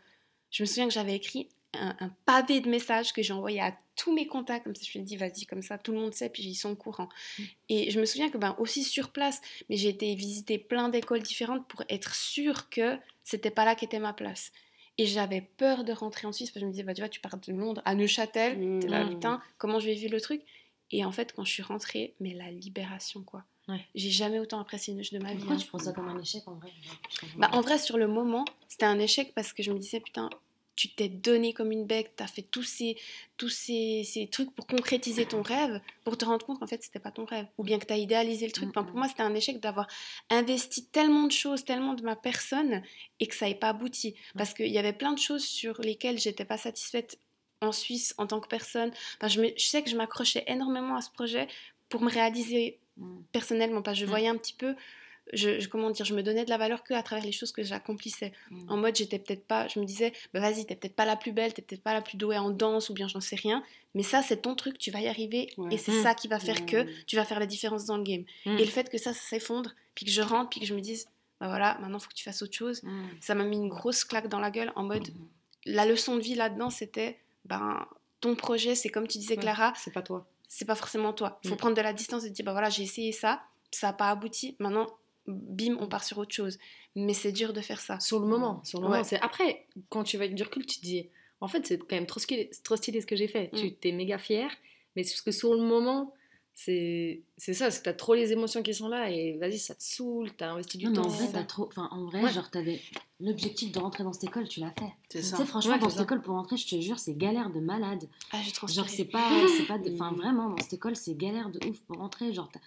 [0.52, 3.76] je me souviens que j'avais écrit un, un pavé de messages que j'ai envoyé à
[3.96, 6.30] tous mes contacts, comme ça je me dis, vas-y, comme ça, tout le monde sait,
[6.30, 7.10] puis ils sont au courant.
[7.40, 7.44] Mm.
[7.70, 11.24] Et je me souviens que ben aussi sur place, mais j'ai été visiter plein d'écoles
[11.24, 14.52] différentes pour être sûre que c'était pas là qu'était ma place.
[15.00, 17.10] Et j'avais peur de rentrer en Suisse parce que je me disais, bah, tu vois,
[17.10, 20.44] tu pars de Londres à Neuchâtel, t'es là, putain, comment je vais vivre le truc?
[20.92, 23.44] Et en fait, quand je suis rentrée, mais la libération, quoi.
[23.68, 23.86] Ouais.
[23.96, 25.38] J'ai jamais autant apprécié une neige de ma vie.
[25.38, 25.60] Pourquoi hein.
[25.60, 26.72] tu prends ça comme un échec en vrai?
[27.38, 30.30] Bah, en vrai, sur le moment, c'était un échec parce que je me disais, putain,
[30.76, 32.98] tu t'es donné comme une bec, t'as fait tous ces,
[33.38, 37.00] tous ces, ces trucs pour concrétiser ton rêve, pour te rendre compte qu'en fait, c'était
[37.00, 37.46] pas ton rêve.
[37.58, 38.70] Ou bien que t'as idéalisé le truc.
[38.70, 39.88] Enfin, pour moi, c'était un échec d'avoir
[40.30, 42.82] investi tellement de choses, tellement de ma personne,
[43.20, 44.16] et que ça n'ait pas abouti.
[44.36, 47.20] Parce qu'il y avait plein de choses sur lesquelles j'étais pas satisfaite
[47.62, 48.92] en Suisse en tant que personne.
[49.18, 51.48] Enfin, je, me- je sais que je m'accrochais énormément à ce projet
[51.88, 52.83] pour me réaliser Mm.
[53.32, 54.10] Personnellement, parce que je Mm.
[54.10, 54.76] voyais un petit peu,
[55.32, 57.52] je, je- comment dire, je me donnais de la valeur que à travers les choses
[57.54, 58.34] que j'accomplissais.
[58.52, 58.70] Mm.
[58.70, 61.32] En mode, j'étais peut-être pas, je me disais, bah vas-y, t'es peut-être pas la plus
[61.32, 63.64] belle, t'es peut-être pas la plus douée en danse ou bien j'en sais rien,
[63.96, 65.74] mais ça c'est ton truc, tu vas y arriver Ouais.
[65.74, 66.04] et c'est Mm.
[66.04, 68.24] ça qui va faire que tu vas faire la différence dans le game.
[68.46, 68.58] Mm.
[68.58, 70.82] Et le fait que ça, ça s'effondre, puis que je rentre, puis que je me
[70.82, 71.06] dise,
[71.40, 73.06] bah voilà, maintenant faut que tu fasses autre chose, Mm.
[73.22, 75.08] ça m'a mis une grosse claque dans la gueule en mode,
[75.66, 77.88] la leçon de vie là-dedans c'était, ben
[78.20, 80.26] ton projet, c'est comme tu disais Ouais, Clara, C'est pas toi.
[80.56, 81.40] C'est pas forcément toi.
[81.44, 81.58] Il faut Mm.
[81.58, 84.10] prendre de la distance et te dire, bah voilà, j'ai essayé ça, ça n'a pas
[84.12, 84.86] abouti, maintenant,
[85.26, 86.60] bim, on part sur autre chose.
[86.96, 88.00] Mais c'est dur de faire ça.
[88.00, 88.64] Sur le moment.
[88.64, 88.92] Sur le Ouais.
[88.92, 89.04] moment.
[89.04, 91.10] C'est après, quand tu vas avec du recul, tu te dis,
[91.42, 93.50] en fait, c'est quand même trop stylé, trop stylé ce que j'ai fait.
[93.52, 93.58] Mm.
[93.58, 94.50] Tu t'es méga fier,
[94.96, 96.14] mais c'est parce que sur le moment,
[96.56, 99.74] c'est c'est ça, c'est que t'as trop les émotions qui sont là et vas-y, ça
[99.76, 101.06] te saoule, t'as investi du Non, mais temps.
[101.06, 101.32] en vrai, ça.
[101.34, 101.66] t'as trop.
[101.68, 102.32] Enfin, en vrai, Ouais.
[102.32, 102.80] genre, t'avais
[103.20, 104.92] l'objectif de rentrer dans cette école, tu l'as fait.
[105.10, 106.04] C'est Tu sais, franchement, Ouais, dans cette ça.
[106.04, 108.04] école, pour rentrer, je te jure, c'est galère de malade.
[108.32, 108.88] Ah, j'ai Genre, transpiré.
[108.90, 109.30] c'est pas.
[109.58, 112.32] c'est pas de- Enfin, vraiment, dans cette école, c'est galère de ouf pour rentrer.
[112.34, 112.60] Genre, t'as-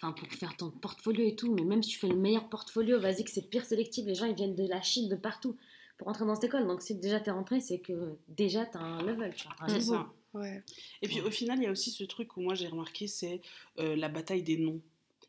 [0.00, 1.52] enfin, pour faire ton portfolio et tout.
[1.54, 4.26] Mais même si tu fais le meilleur portfolio, vas-y, que c'est pire sélectif, les gens,
[4.26, 5.56] ils viennent de la Chine, de partout
[5.98, 6.66] pour rentrer dans cette école.
[6.66, 10.62] Donc, si déjà t'es rentré, c'est que déjà t'as un level, tu vois, Ouais.
[11.02, 13.40] Et puis au final, il y a aussi ce truc où moi j'ai remarqué, c'est
[13.78, 14.80] euh, la bataille des noms.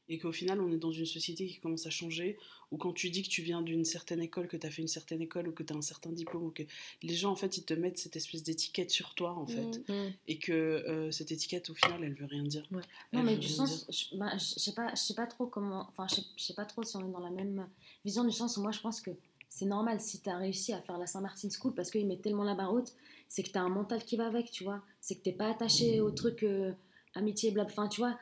[0.07, 2.37] Et qu'au final, on est dans une société qui commence à changer,
[2.71, 4.87] où quand tu dis que tu viens d'une certaine école, que tu as fait une
[4.87, 6.61] certaine école, ou que tu as un certain diplôme, ou que
[7.01, 9.79] les gens, en fait, ils te mettent cette espèce d'étiquette sur toi, en fait.
[9.89, 9.93] Mm.
[9.93, 10.13] Mm.
[10.27, 12.67] Et que euh, cette étiquette, au final, elle veut rien dire.
[12.71, 12.83] Ouais.
[13.13, 16.05] Non, mais du sens, je, bah, je sais pas, je sais pas trop comment, enfin,
[16.07, 17.67] je sais, je sais pas trop si on est dans la même
[18.03, 19.09] vision du sens où moi je pense que
[19.49, 22.43] c'est normal si tu as réussi à faire la Saint-Martin School parce qu'ils mettent tellement
[22.43, 22.93] la barre haute,
[23.27, 24.81] c'est que tu as un mental qui va avec, tu vois.
[25.01, 26.71] C'est que t'es pas attaché au truc euh,
[27.15, 28.17] amitié, blab, enfin, tu vois,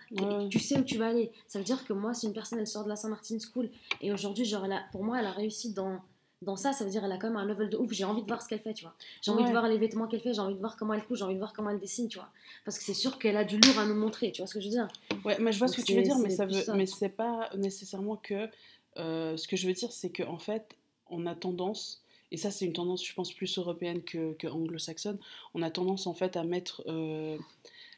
[0.49, 1.31] tu sais où tu vas aller.
[1.47, 3.69] Ça veut dire que moi, si une personne elle sort de la Saint-Martin School
[4.01, 5.99] et aujourd'hui, genre, elle a- pour moi, elle a réussi dans.
[6.41, 7.93] Dans ça, ça veut dire qu'elle a quand même un level de ouf.
[7.93, 8.93] J'ai envie de voir ce qu'elle fait, tu vois.
[9.21, 11.19] J'ai envie de voir les vêtements qu'elle fait, j'ai envie de voir comment elle couche,
[11.19, 12.27] j'ai envie de voir comment elle dessine, tu vois.
[12.65, 14.59] Parce que c'est sûr qu'elle a du lourd à nous montrer, tu vois ce que
[14.59, 14.89] je veux dire.
[15.23, 16.75] Ouais, mais je vois ce que tu veux dire, mais ça veut, ça.
[16.75, 18.49] mais c'est pas nécessairement que.
[18.97, 20.75] euh, ce que je veux dire, c'est qu'en fait,
[21.09, 22.02] on a tendance,
[22.33, 25.19] et ça c'est une tendance, je pense, plus européenne que, que anglo-saxonne,
[25.53, 27.37] on a tendance en fait à mettre euh,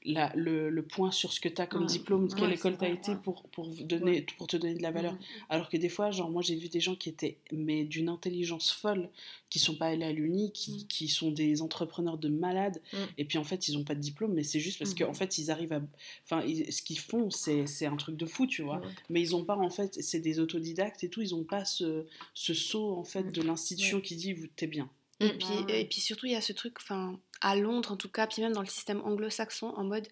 [0.06, 1.88] la- le, le point sur ce que tu as comme Ouais.
[1.88, 3.18] diplôme, quelle Ouais, école tu as été ouais.
[3.24, 5.18] pour, pour, donner, pour te donner de la valeur.
[5.50, 8.72] Alors que des fois, genre, moi j'ai vu des gens qui étaient mais d'une intelligence
[8.72, 9.10] folle,
[9.50, 10.88] qui sont pas allés à l'uni, qui, Mm.
[10.88, 12.98] qui sont des entrepreneurs de malades, Mm.
[13.18, 15.38] et puis en fait ils ont pas de diplôme, mais c'est juste parce qu'en fait
[15.38, 15.82] ils arrivent à.
[16.24, 18.82] Enfin, ce qu'ils font, c'est c'est un truc de fou, tu vois.
[19.10, 22.06] Mais ils ont pas en fait, c'est des autodidactes et tout, ils ont pas ce,
[22.34, 23.32] ce saut en fait Mm.
[23.32, 24.90] de l'institution qui dit vous t'es bien.
[25.20, 28.10] Et, puis, et puis surtout, il y a ce truc, enfin, à Londres en tout
[28.10, 30.08] cas, puis même dans le système anglo-saxon, en mode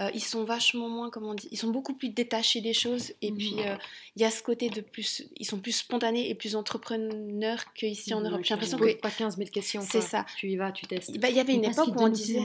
[0.00, 3.12] euh, ils sont vachement moins, comment on dit, ils sont beaucoup plus détachés des choses.
[3.22, 3.36] Et mmh.
[3.36, 3.76] puis, euh,
[4.16, 8.12] il y a ce côté de plus, ils sont plus spontanés et plus entrepreneurs qu'ici
[8.12, 8.40] en Europe.
[8.42, 8.94] J'ai l'impression que.
[8.94, 9.82] Pas 15 000 questions.
[9.82, 10.26] C'est ça.
[10.36, 11.16] Tu y vas, tu testes.
[11.18, 12.40] Bah, il y avait une époque où on disait.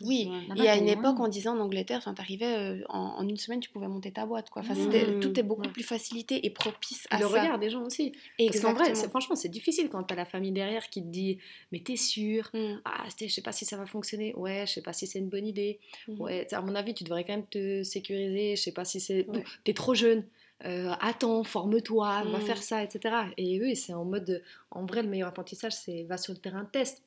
[0.00, 3.26] Oui, il y a une époque où on disait en Angleterre, tu arrivais euh, en,
[3.26, 4.48] une semaine, tu pouvais monter ta boîte.
[4.48, 4.62] Quoi.
[4.62, 5.20] Enfin, mmh.
[5.20, 7.34] Tout est beaucoup plus facilité et propice à le ça.
[7.34, 8.12] Le regard des gens aussi.
[8.38, 8.74] Exactement.
[8.74, 11.38] Parce qu'en vrai, franchement, c'est difficile quand tu as la famille derrière qui te dit
[11.72, 12.48] Mais t'es sûr?
[12.54, 12.80] Mmh.
[12.84, 14.34] Ah, je sais pas si ça va fonctionner.
[14.34, 15.78] Ouais, je sais pas si c'est une bonne idée.
[16.08, 19.26] Ouais, à mon avis, tu devrais quand même te sécuriser, je sais pas si c'est.
[19.64, 20.24] T'es trop jeune.
[20.64, 22.62] Euh, attends, forme-toi, va faire mm.
[22.62, 23.14] ça, etc.
[23.36, 24.42] Et eux, c'est en mode.
[24.70, 27.02] En vrai, le meilleur apprentissage, c'est va sur le terrain, test.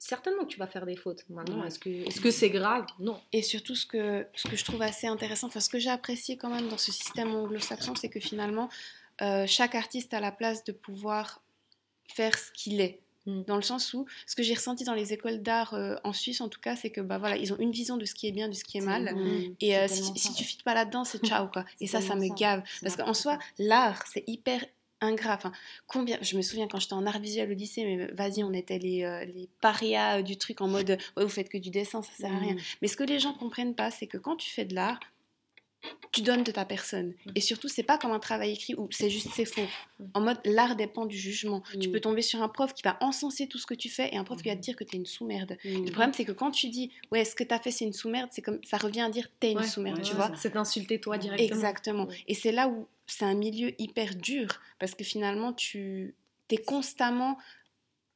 [0.00, 1.24] Certainement que tu vas faire des fautes.
[1.28, 2.86] Maintenant, est-ce que est-ce que c'est grave?
[3.00, 3.20] Non.
[3.32, 6.36] Et surtout, ce que, ce que je trouve assez intéressant, enfin, ce que j'ai apprécié
[6.36, 8.68] quand même dans ce système anglo-saxon, c'est que finalement,
[9.22, 11.42] euh, chaque artiste a la place de pouvoir
[12.06, 13.00] faire ce qu'il est.
[13.28, 13.42] Mm.
[13.46, 16.40] Dans le sens où, ce que j'ai ressenti dans les écoles d'art euh, en Suisse,
[16.40, 18.32] en tout cas, c'est que bah, voilà, ils ont une vision de ce qui est
[18.32, 19.14] bien, de ce qui est mal.
[19.60, 21.48] et euh, si, si, tu fites pas là-dedans, c'est ciao.
[21.48, 21.64] Quoi.
[21.80, 22.62] Et ça, ça me gave.
[22.82, 24.64] Parce qu'en soi, l'art, c'est hyper
[25.00, 25.34] ingrat.
[25.34, 25.52] Enfin,
[25.86, 28.78] combien Je me souviens quand j'étais en art visuel au lycée, mais vas-y, on était
[28.78, 32.12] les, euh, les parias du truc en mode ouais, vous faites que du dessin, ça
[32.18, 32.54] sert à rien.
[32.54, 32.60] Mm.
[32.82, 35.00] Mais ce que les gens comprennent pas, c'est que quand tu fais de l'art,
[36.12, 37.14] tu donnes de ta personne.
[37.26, 37.30] Mm.
[37.36, 39.66] Et surtout, c'est pas comme un travail écrit où c'est juste c'est faux.
[39.98, 40.04] Mm.
[40.14, 41.62] En mode, l'art dépend du jugement.
[41.80, 41.92] Tu mm.
[41.92, 44.24] peux tomber sur un prof qui va encenser tout ce que tu fais et un
[44.24, 45.56] prof qui va te dire que tu es une sous-merde.
[45.64, 47.92] Le problème, c'est que quand tu dis, ouais, ce que tu as fait, c'est une
[47.92, 50.32] sous-merde, c'est comme ça revient à dire, t'es une sous-merde, tu vois.
[50.36, 51.46] C'est insulter toi directement.
[51.46, 52.08] Exactement.
[52.26, 56.14] Et c'est là où c'est un milieu hyper dur parce que finalement, tu
[56.50, 57.38] es constamment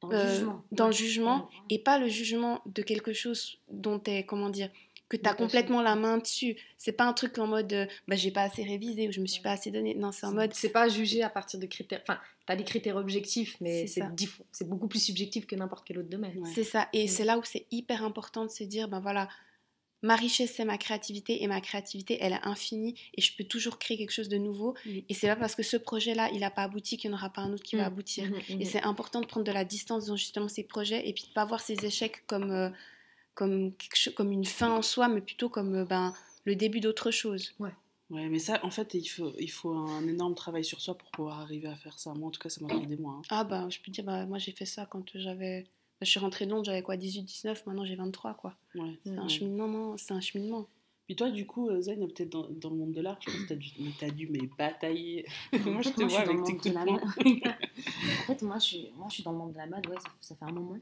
[0.01, 3.99] dans le euh, jugement, dans le jugement et pas le jugement de quelque chose dont
[3.99, 4.69] tu es, comment dire,
[5.09, 6.55] que tu as complètement la main dessus.
[6.77, 9.27] C'est pas un truc en mode euh, bah, j'ai pas assez révisé ou je me
[9.27, 9.93] suis pas assez donné.
[9.93, 10.53] Non, c'est en mode.
[10.53, 12.01] C'est pas jugé à partir de critères.
[12.01, 16.09] Enfin, tu as des critères objectifs, mais c'est beaucoup plus subjectif que n'importe quel autre
[16.09, 16.43] domaine.
[16.53, 16.87] C'est ça.
[16.93, 19.29] Et c'est là où c'est hyper important de se dire ben voilà,
[20.01, 23.79] ma richesse c'est ma créativité et ma créativité elle est infinie et je peux toujours
[23.79, 24.75] créer quelque chose de nouveau.
[24.85, 27.29] Et c'est pas parce que ce projet-là il n'a pas abouti qu'il n'y en aura
[27.29, 27.87] pas un autre qui va mm.
[27.87, 28.25] aboutir.
[28.25, 31.13] Mm, mm, et c'est important de prendre de la distance dans justement ces projets et
[31.13, 32.51] puis de pas voir ces échecs comme.
[32.51, 32.69] Euh,
[33.35, 36.13] comme, quelque comme une fin en soi, mais plutôt comme euh, ben,
[36.45, 37.53] le début d'autre chose.
[37.59, 37.71] Ouais.
[38.09, 41.09] Ouais, mais ça, en fait, il faut, il faut un énorme travail sur soi pour
[41.09, 42.13] pouvoir arriver à faire ça.
[42.13, 43.13] Moi, en tout cas, ça m'a pris des mois.
[43.13, 43.21] Hein.
[43.29, 45.63] Ah, bah, je peux dire, bah, moi, j'ai fait ça quand j'avais.
[45.63, 48.55] Bah, je suis rentrée de Londres, j'avais quoi, 18, 19, maintenant j'ai 23, quoi.
[48.75, 50.67] Ouais, c'est un cheminement, non, c'est un cheminement.
[51.13, 53.41] Puis toi, du coup, euh, Zayn, peut-être dans, dans, le monde de l'art, je pense
[53.41, 55.27] que tu as dû, mais, as dû mais batailler.
[55.63, 57.49] moi, je te vois avec tes coups de
[58.23, 59.97] En fait, moi je, suis, moi, je suis dans le monde de la mode, ouais,
[59.97, 60.75] ça, ça, fait un moment.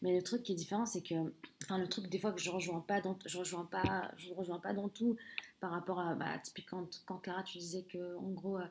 [0.00, 1.14] Mais le truc qui est différent, c'est que,
[1.62, 4.60] enfin, le truc des fois que je rejoins pas dans, je rejoins pas, je rejoins
[4.60, 5.14] pas dans tout
[5.60, 8.64] par rapport à, bah, typiquement quand, quand Clara, tu disais que, en gros, euh,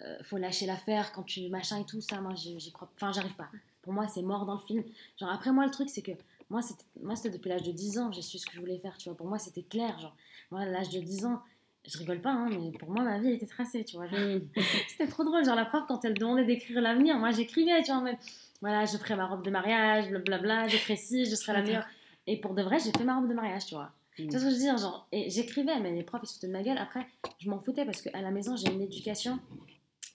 [0.00, 3.36] euh, faut lâcher l'affaire quand tu machin et tout ça, moi, j'y crois, enfin, j'arrive
[3.36, 3.50] pas.
[3.82, 4.84] Pour moi, c'est mort dans le film.
[5.20, 6.12] Genre, après, moi, le truc, c'est que,
[6.48, 9.08] moi, c'était depuis l'âge de 10 ans, j'ai su ce que je voulais faire, tu
[9.08, 9.16] vois.
[9.16, 10.16] Pour moi, c'était clair, genre,
[10.50, 11.42] moi, à l'âge de 10 ans,
[11.86, 14.06] je rigole pas, hein, mais pour moi, ma vie était tracée, tu vois.
[14.06, 14.48] Mm.
[14.88, 15.44] C'était trop drôle.
[15.44, 18.16] Genre, la prof, quand elle demandait d'écrire l'avenir, moi, j'écrivais, tu vois, en
[18.62, 21.86] voilà, je ferai ma robe de mariage, blablabla, je ferai ci, je serai la meilleure.
[22.26, 23.92] Et pour de vrai, j'ai fait ma robe de mariage, tu vois.
[24.18, 24.22] Mm.
[24.22, 26.34] Tu vois ce que je veux dire genre, Et j'écrivais, mais les profs, ils se
[26.34, 26.78] foutaient de ma gueule.
[26.78, 27.06] Après,
[27.38, 29.38] je m'en foutais parce qu'à la maison, j'ai une éducation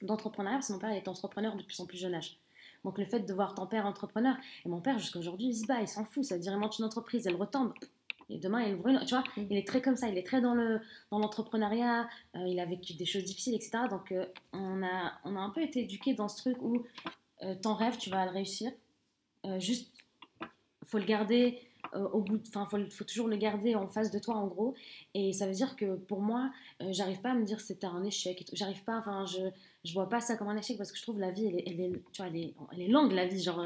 [0.02, 2.38] d'entrepreneuriat parce que mon père est entrepreneur depuis son plus jeune âge.
[2.84, 5.68] Donc le fait de voir ton père entrepreneur, et mon père jusqu'à aujourd'hui, il se
[5.68, 7.74] bat, il s'en fout, ça veut dire il monte une entreprise, elle retombe,
[8.32, 9.00] et demain, il brûle.
[9.06, 9.48] Tu vois, mm.
[9.50, 10.08] il est très comme ça.
[10.08, 10.80] Il est très dans le
[11.12, 12.08] dans l'entrepreneuriat.
[12.36, 13.84] Euh, il a vécu des choses difficiles, etc.
[13.90, 16.84] Donc, euh, on, a, on a un peu été éduqué dans ce truc où
[17.44, 18.72] euh, ton rêve, tu vas le réussir.
[19.58, 19.94] juste,
[20.86, 21.60] faut le garder
[21.94, 22.42] au bout.
[22.48, 24.76] Enfin, faut, faut toujours le garder en face de toi, en gros.
[25.14, 28.48] Et ça veut dire que pour moi, j'arrive pas à me dire c'était un échec.
[28.54, 28.98] J'arrive pas.
[28.98, 29.50] Enfin, je
[29.84, 31.64] je vois pas ça comme un échec parce que je trouve la vie, elle est,
[31.66, 33.42] elle est tu vois, elle est, elle est longue, la vie.
[33.42, 33.66] Genre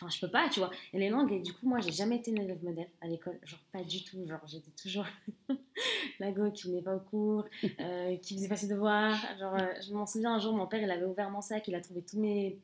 [0.00, 0.70] Enfin, je peux pas, tu vois.
[0.94, 3.38] Et les langues, et du coup, moi, j'ai jamais été une élève modèle à l'école.
[3.44, 4.26] Genre, pas du tout.
[4.26, 5.04] Genre, j'étais toujours
[6.20, 7.44] la go qui venait pas au cours,
[7.80, 9.18] euh, qui faisait pas ses devoirs.
[9.38, 11.74] Genre, euh, je m'en souviens un jour, mon père, il avait ouvert mon sac, il
[11.74, 12.58] a trouvé tous mes,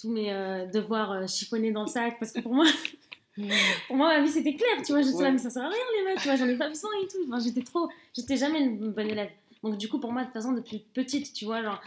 [0.00, 2.20] tous mes euh, devoirs chiffonnés dans le sac.
[2.20, 2.66] Parce que pour moi,
[3.88, 5.02] pour moi, ma vie, c'était clair, tu vois.
[5.02, 6.90] J'étais là, mais ça sert à rien, les mecs, tu vois, j'en ai pas besoin
[7.02, 7.18] et tout.
[7.26, 7.88] Enfin, j'étais trop.
[8.14, 9.30] J'étais jamais une bonne élève.
[9.64, 11.80] Donc, du coup, pour moi, de toute façon, depuis petite, tu vois, genre,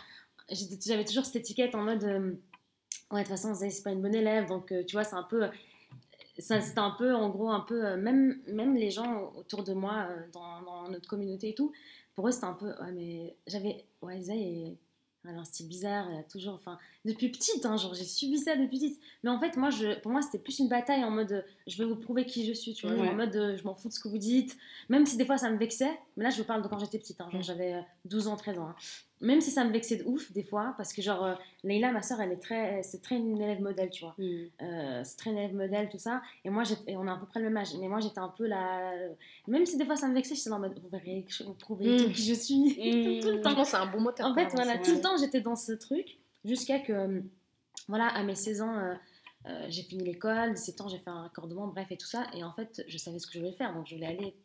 [0.50, 2.38] j'avais toujours cette étiquette en mode
[3.14, 5.24] ouais, de toute façon, c'est pas une bonne élève, donc euh, tu vois, c'est un
[5.24, 5.48] peu.
[6.40, 7.86] C'est un peu, en gros, un peu.
[7.86, 11.72] Euh, même, même les gens autour de moi, euh, dans, dans, notre communauté et tout,
[12.16, 12.70] pour eux, c'était un peu.
[12.82, 13.86] Ouais, mais j'avais.
[14.02, 14.76] Ouais, Zay,
[15.26, 16.56] elle a un style bizarre, elle a toujours.
[16.56, 19.00] Enfin, depuis petite, hein, genre, j'ai subi ça depuis petite.
[19.24, 21.46] Mais en fait, moi, je, pour moi, c'était plus une bataille en mode.
[21.68, 22.98] Je vais vous prouver qui je suis, tu vois.
[23.06, 24.58] En mode, je m'en fous de ce que vous dites.
[24.90, 26.00] Même si des fois, ça me vexait.
[26.18, 28.58] Mais là, je vous parle de quand j'étais petite, hein, genre, j'avais 12 ans, 13
[28.58, 28.70] ans.
[28.70, 28.76] Hein.
[29.22, 32.02] Même si ça me vexait de ouf des fois, parce que genre, euh, Leïla, ma
[32.02, 34.16] soeur, elle est très, c'est très une élève modèle, tu vois.
[34.18, 34.46] Mm.
[34.62, 36.22] Euh, c'est très une élève modèle, tout ça.
[36.44, 37.70] Et moi, et on a à peu près le même âge.
[37.80, 38.92] Mais moi, j'étais un peu la.
[39.48, 41.56] Même si des fois ça me vexait, j'étais en mode, vous verrez, je vais vous
[41.56, 42.12] prouver Mm.
[42.12, 42.58] qui je suis.
[42.58, 43.22] Mm.
[43.22, 43.64] tout le temps.
[43.64, 44.28] C'est un bon moteur.
[44.28, 47.22] En fait, voilà, tout le temps, j'étais dans ce truc, jusqu'à que, euh,
[47.88, 48.76] voilà, à mes 16 ans,
[49.46, 52.26] euh, j'ai fini l'école, 17 ans, j'ai fait un raccordement, bref, et tout ça.
[52.34, 54.36] Et en fait, je savais ce que je voulais faire, donc je voulais aller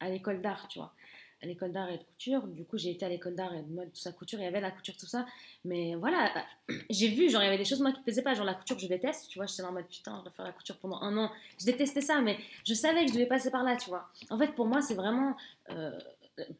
[0.00, 0.92] à l'école d'art, tu vois.
[1.40, 2.46] À l'école d'art et de couture.
[2.48, 4.40] Du coup, j'ai été à l'école d'art et de mode, tout ça, couture.
[4.40, 5.24] Il y avait la couture, tout ça.
[5.64, 6.32] Mais voilà,
[6.90, 8.34] j'ai vu, genre, il y avait des choses, moi, qui me plaisaient pas.
[8.34, 9.46] Genre, la couture, je déteste, tu vois.
[9.46, 11.30] J'étais là en mode, putain, je vais faire la couture pendant un an.
[11.60, 14.08] Je détestais ça, mais je savais que je devais passer par là, tu vois.
[14.30, 15.36] En fait, pour moi, c'est vraiment.
[15.70, 15.96] euh,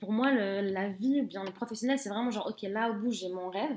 [0.00, 3.28] pour moi, la vie, bien le professionnel, c'est vraiment genre, ok, là au bout, j'ai
[3.28, 3.76] mon rêve.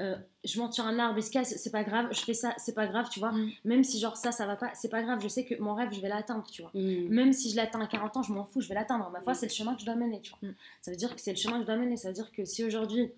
[0.00, 2.08] Euh, je monte sur un arbre, il se casse, c'est pas grave.
[2.12, 3.32] Je fais ça, c'est pas grave, tu vois.
[3.32, 3.50] Mm.
[3.64, 5.20] Même si, genre, ça, ça va pas, c'est pas grave.
[5.22, 6.70] Je sais que mon rêve, je vais l'atteindre, tu vois.
[6.74, 7.08] Mm.
[7.08, 9.10] Même si je l'atteins à 40 ans, je m'en fous, je vais l'atteindre.
[9.10, 10.48] Ma foi, c'est le chemin que je dois mener, tu vois.
[10.48, 10.54] Mm.
[10.80, 11.96] Ça veut dire que c'est le chemin que je dois mener.
[11.96, 13.10] Ça veut dire que si aujourd'hui,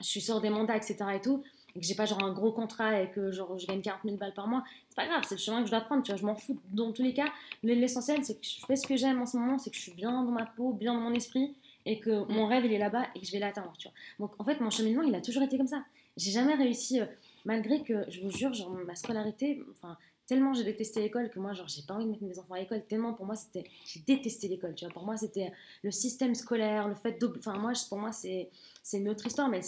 [0.00, 0.96] je suis sur des mandats, etc.
[1.14, 1.42] et tout,
[1.74, 4.16] et que j'ai pas genre un gros contrat et que genre je gagne 40 000
[4.16, 6.18] balles par mois, c'est pas grave, c'est le chemin que je dois prendre, tu vois.
[6.18, 6.58] Je m'en fous.
[6.70, 7.28] Dans tous les cas,
[7.62, 9.92] l'essentiel, c'est que je fais ce que j'aime en ce moment, c'est que je suis
[9.92, 11.54] bien dans ma peau, bien dans mon esprit,
[11.86, 13.94] et que mon rêve, il est là-bas et que je vais l'atteindre, tu vois.
[14.28, 15.84] Donc en fait, mon cheminement, il a toujours été comme ça.
[16.18, 17.06] J'ai jamais réussi, euh,
[17.46, 19.96] malgré que, je vous jure, genre ma scolarité, enfin,
[20.26, 22.58] tellement j'ai détesté l'école que moi, genre, j'ai pas envie de mettre mes enfants à
[22.60, 24.92] l'école, tellement pour moi, c'était, j'ai détesté l'école, tu vois.
[24.92, 28.50] Pour moi, c'était le système scolaire, le fait d'ob- enfin, moi, pour moi, c'est,
[28.82, 29.60] c'est une autre histoire, mais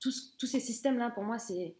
[0.00, 1.74] tous, tous ces systèmes-là, pour moi, c'est,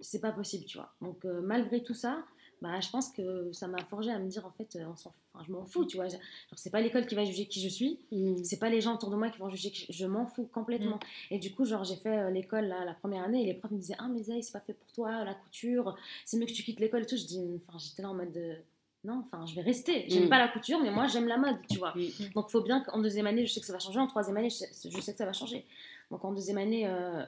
[0.00, 0.92] c'est pas possible, tu vois.
[1.00, 2.24] Donc, euh, malgré tout ça,
[2.62, 5.12] bah, je pense que ça m'a forgé à me dire, en fait, euh, on s'en-
[5.34, 6.08] enfin, je m'en fous, tu vois.
[6.08, 6.18] Genre,
[6.54, 8.42] c'est pas l'école qui va juger qui je suis, Mm.
[8.44, 10.48] c'est pas les gens autour de moi qui vont juger, que je, je m'en fous
[10.52, 10.98] complètement.
[11.30, 13.70] Et du coup, genre, j'ai fait euh, l'école là, la première année et les profs
[13.72, 16.52] me disaient Ah, mais Zay, c'est pas fait pour toi, la couture, c'est mieux que
[16.52, 17.16] tu quittes l'école et tout.
[17.16, 18.56] Je dis, enfin, j'étais là en mode de,
[19.04, 20.06] Non, enfin, je vais rester.
[20.08, 20.28] J'aime Mm.
[20.30, 21.92] pas la couture, mais moi, j'aime la mode, tu vois.
[21.94, 22.32] Mm.
[22.34, 24.00] Donc, faut bien qu'en deuxième année, je sais que ça va changer.
[24.00, 25.64] En troisième année, je sais, je sais que ça va changer.
[26.10, 27.26] Donc, en deuxième année, euh, euh,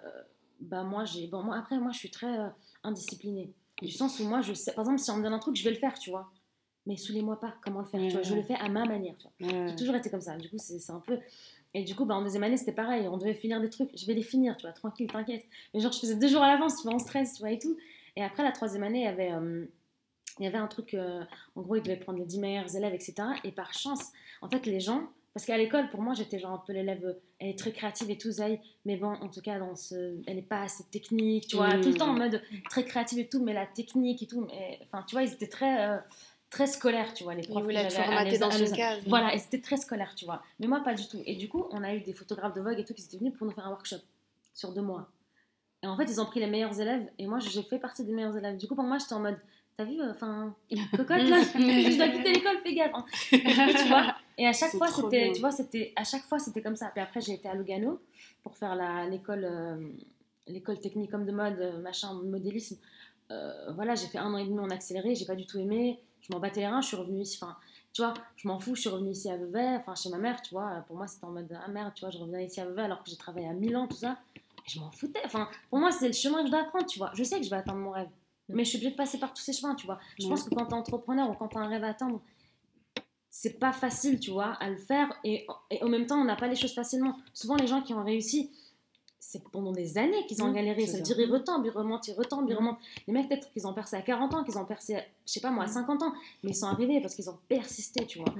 [0.60, 1.28] bah, moi, j'ai.
[1.28, 2.48] Bon, moi, après, moi, je suis très euh,
[2.82, 3.52] indisciplinée.
[3.82, 4.72] Du sens où moi, je sais.
[4.72, 6.30] Par exemple, si on me donne un truc, je vais le faire, tu vois.
[6.86, 8.22] Mais saoulez-moi pas comment le faire, tu vois.
[8.22, 9.48] Je le fais à ma manière, tu vois.
[9.68, 10.36] J'ai toujours été comme ça.
[10.36, 11.18] Du coup, c'est c'est un peu.
[11.74, 13.06] Et du coup, bah, en deuxième année, c'était pareil.
[13.08, 13.90] On devait finir des trucs.
[13.96, 15.44] Je vais les finir, tu vois, tranquille, t'inquiète.
[15.74, 17.58] Mais genre, je faisais deux jours à l'avance, tu vois, en stress, tu vois, et
[17.58, 17.76] tout.
[18.16, 19.66] Et après, la troisième année, il y avait, euh,
[20.38, 20.94] il y avait un truc.
[20.94, 21.22] euh,
[21.56, 23.14] en gros, ils devaient prendre les 10 meilleurs élèves, etc.
[23.44, 24.02] Et par chance,
[24.40, 25.08] en fait, les gens.
[25.38, 26.98] Parce qu'à l'école, pour moi, j'étais genre un peu l'élève.
[27.04, 28.60] euh, Elle est très créative et tout, Zay.
[28.84, 31.76] Mais bon, en tout cas, dans ce, elle est pas assez technique, tu vois.
[31.76, 31.80] Mm.
[31.80, 34.44] Tout le temps en mode très créative et tout, mais la technique et tout.
[34.50, 35.86] Mais, enfin, tu vois, ils étaient très.
[35.90, 35.98] euh,
[36.50, 37.62] très scolaires, tu vois, les profs.
[38.06, 39.02] formaté les- dans les- case.
[39.06, 40.42] voilà, et c'était très scolaire, tu vois.
[40.58, 41.22] Mais moi, pas du tout.
[41.24, 43.34] Et du coup, on a eu des photographes de Vogue et tout qui étaient venus
[43.36, 43.98] pour nous faire un workshop
[44.54, 45.08] sur deux mois.
[45.84, 48.12] Et en fait, ils ont pris les meilleurs élèves et moi, j'ai fait partie des
[48.12, 48.56] meilleurs élèves.
[48.56, 49.38] Du coup, pour moi, j'étais en mode,
[49.76, 50.54] t'as vu, euh, enfin,
[50.96, 52.90] cocotte là, tu dois quitter l'école, fais gaffe.
[52.94, 53.04] hein.
[53.30, 56.22] Et du coup, tu vois, et à chaque fois, c'était, tu vois, c'était, à chaque
[56.22, 56.86] fois, c'était comme ça.
[56.94, 58.00] Puis après, j'ai été à Lugano
[58.44, 58.76] pour faire
[59.10, 59.88] l'école, euh,
[60.46, 62.76] l'école technique comme de mode, euh, machin, modélisme.
[63.32, 65.98] Euh, voilà, j'ai fait un an et demi en accéléré, j'ai pas du tout aimé.
[66.20, 67.38] Je m'en battais les reins, je suis revenue ici.
[67.42, 67.56] Enfin,
[67.92, 70.40] tu vois, je m'en fous, je suis revenue ici à Vevey, enfin chez ma mère,
[70.40, 70.84] tu vois.
[70.86, 73.02] Pour moi, c'était en mode ah merde, tu vois, je reviens ici à Vevey alors
[73.02, 74.18] que j'ai travaillé à Milan, tout ça.
[74.36, 75.20] Et je m'en foutais.
[75.24, 77.10] Enfin, pour moi, c'est le chemin que je dois prendre, tu vois.
[77.14, 78.08] Je sais que je vais atteindre mon rêve,
[78.48, 79.98] mais je suis obligée de passer par tous ces chemins, tu vois.
[80.16, 82.20] Je pense que quand t'es entrepreneur ou quand t'as un rêve à atteindre,
[83.30, 85.08] c'est pas facile, tu vois, à le faire.
[85.24, 87.16] Et, et en même temps, on n'a pas les choses facilement.
[87.34, 88.50] Souvent, les gens qui ont réussi,
[89.20, 90.86] c'est pendant des années qu'ils ont Mmh, galéré.
[90.86, 92.58] Ça veut dire, ils retombent, ils remontent, ils retombent, ils Mmh.
[92.58, 92.78] remontent.
[93.06, 95.40] Les mecs, peut-être qu'ils ont percé à 40 ans, qu'ils ont percé, à, je sais
[95.40, 95.72] pas moi, à Mmh.
[95.72, 96.12] 50 ans,
[96.42, 98.34] mais ils sont arrivés parce qu'ils ont persisté, tu vois.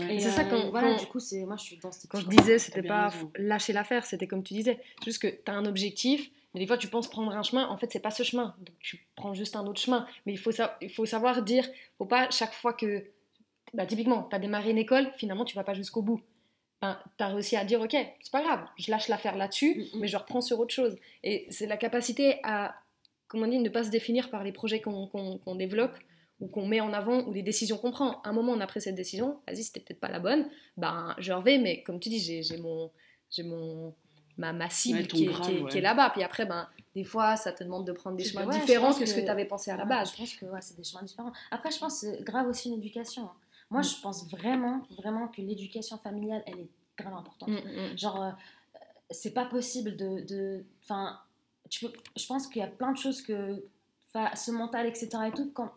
[0.00, 0.16] Ouais.
[0.16, 2.08] Et C'est ça, euh, quand- voilà, quand- du coup, c'est moi, je suis dans cette
[2.10, 3.32] Quand je disais, c'était pas raison.
[3.36, 4.78] lâcher l'affaire, c'était comme tu disais.
[5.04, 7.76] Juste que tu as un objectif, mais des fois tu penses prendre un chemin, en
[7.78, 8.54] fait c'est pas ce chemin.
[8.60, 10.06] Donc tu prends juste un autre chemin.
[10.26, 13.02] Mais il faut, sa- il faut savoir dire, faut pas chaque fois que.
[13.74, 16.20] Bah, typiquement, tu as démarré une école, finalement tu vas pas jusqu'au bout.
[16.80, 19.96] Ben, tu as réussi à dire, ok, c'est pas grave, je lâche l'affaire là-dessus, Mm,
[19.96, 20.00] mm.
[20.00, 20.96] mais je reprends sur autre chose.
[21.24, 22.74] Et c'est la capacité à,
[23.26, 25.96] comment on dit, ne pas se définir par les projets qu'on développe
[26.40, 28.20] ou qu'on met en avant ou les décisions qu'on prend.
[28.22, 31.14] À un moment, on a pris cette décision, vas-y, c'était peut-être pas la bonne, ben
[31.18, 32.92] je revais, mais comme tu dis, j'ai mon,
[33.28, 33.92] j'ai mon,
[34.36, 35.70] ma, ma cible Ouais, qui, est, Graal, qui est- ouais.
[35.70, 36.10] qui est là-bas.
[36.10, 39.14] Puis après, ben, des fois, ça te demande de prendre des chemins différents que ce
[39.14, 40.12] que tu avais pensé à la base.
[40.12, 41.32] Je pense que c'est des chemins différents.
[41.50, 43.24] Après, je pense que c'est grave aussi une éducation.
[43.24, 43.32] hein.
[43.70, 47.50] Moi, je pense vraiment, vraiment que l'éducation familiale, elle est grave importante.
[47.50, 47.98] Mm, mm, mm.
[47.98, 48.30] Genre, euh,
[49.10, 50.64] c'est pas possible de.
[50.82, 51.18] Enfin,
[51.80, 53.64] peux, je pense qu'il y a plein de choses que.
[54.34, 55.10] Ce mental, etc.
[55.28, 55.70] et tout, quand,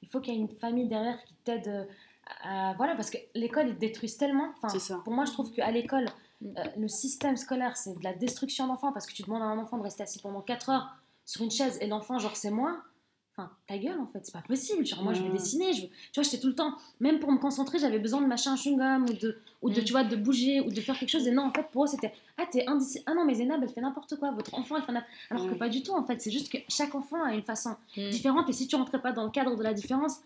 [0.00, 2.72] il faut qu'il y ait une famille derrière qui t'aide euh.
[2.76, 4.54] Voilà, parce que l'école, ils détruisent tellement.
[4.62, 4.98] Enfin.
[5.04, 6.06] Pour moi, je trouve qu'à l'école,
[6.42, 6.58] Mm.
[6.58, 9.58] euh, le système scolaire, c'est de la destruction d'enfants parce que tu demandes à un
[9.58, 12.78] enfant de rester assis pendant 4 heures sur une chaise et l'enfant, genre, c'est moi.
[13.34, 14.84] Enfin, ta gueule en fait, c'est pas possible.
[14.84, 15.32] Genre, moi je veux Ouais.
[15.38, 15.88] dessiner, je veux...
[15.88, 19.08] tu vois, j'étais tout le temps, même pour me concentrer, j'avais besoin de machin chewing-gum
[19.08, 19.84] ou de, ou de, Mm.
[19.84, 21.26] tu vois, de bouger ou de faire quelque chose.
[21.26, 23.02] Et non, en fait, pour eux, c'était Ah, t'es indécis.
[23.06, 24.32] Ah non, mais Zénab, elle fait n'importe quoi.
[24.32, 26.20] Votre enfant, elle fait n'importe Alors que pas du tout, en fait.
[26.20, 28.10] C'est juste que chaque enfant a une façon Mm.
[28.10, 28.48] différente.
[28.50, 30.18] Et si tu rentrais pas dans le cadre de la différence,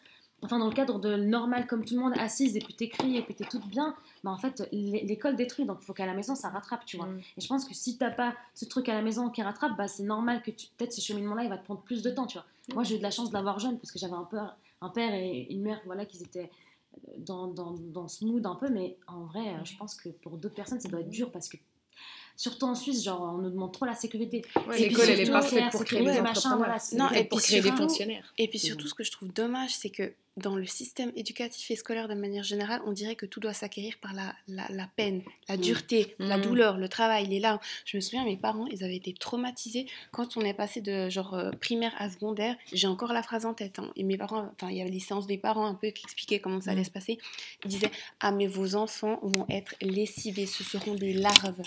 [0.43, 3.23] enfin, dans le cadre de normal, comme tout le monde, assise, et puis t'écris, et
[3.23, 3.95] puis t'es toute bien,
[4.25, 5.65] bah en fait, l'é- l'école détruit.
[5.65, 7.07] Donc, il faut qu'à la maison, ça rattrape, tu vois.
[7.07, 7.21] Mm.
[7.37, 9.87] Et je pense que si t'as pas ce truc à la maison qui rattrape, bah
[9.89, 10.67] c'est normal que tu...
[10.77, 12.47] peut-être ce cheminement-là, il va te prendre plus de temps, tu vois.
[12.75, 14.39] Moi, j'ai eu de la chance de l'avoir jeune parce que j'avais un, peu,
[14.81, 16.51] un père et une mère, voilà, qui étaient
[17.19, 20.39] dans, dans, dans ce mood un peu, mais en vrai, euh, je pense que pour
[20.39, 21.57] d'autres personnes, ça doit être dur parce que.
[22.37, 24.43] Surtout en Suisse, genre, on nous demande trop la sécurité.
[24.69, 26.59] Ouais, L'école, elle est pas faite pour créer des machin, entrepreneurs.
[26.59, 28.33] voilà, c'est Non, et pour créer des fonctionnaires.
[28.39, 28.89] Et puis surtout, bon.
[28.91, 32.43] ce que je trouve dommage, c'est que dans le système éducatif et scolaire de manière
[32.45, 35.61] générale, on dirait que tout doit s'acquérir par la, la, la peine, la Mm.
[35.63, 36.43] dureté, la Mm.
[36.43, 37.59] douleur, le travail, les larmes.
[37.87, 41.33] Je me souviens, mes parents, ils avaient été traumatisés quand on est passé de genre
[41.33, 42.55] euh, primaire à secondaire.
[42.71, 43.79] J'ai encore la phrase en tête.
[43.79, 43.91] hein.
[43.97, 46.39] Et mes parents, enfin, il y avait des séances des parents un peu qui expliquaient
[46.41, 46.85] comment ça allait Mm.
[46.85, 47.19] se passer.
[47.65, 51.63] Ils disaient Ah, mais vos enfants vont être lessivés, ce seront des larves.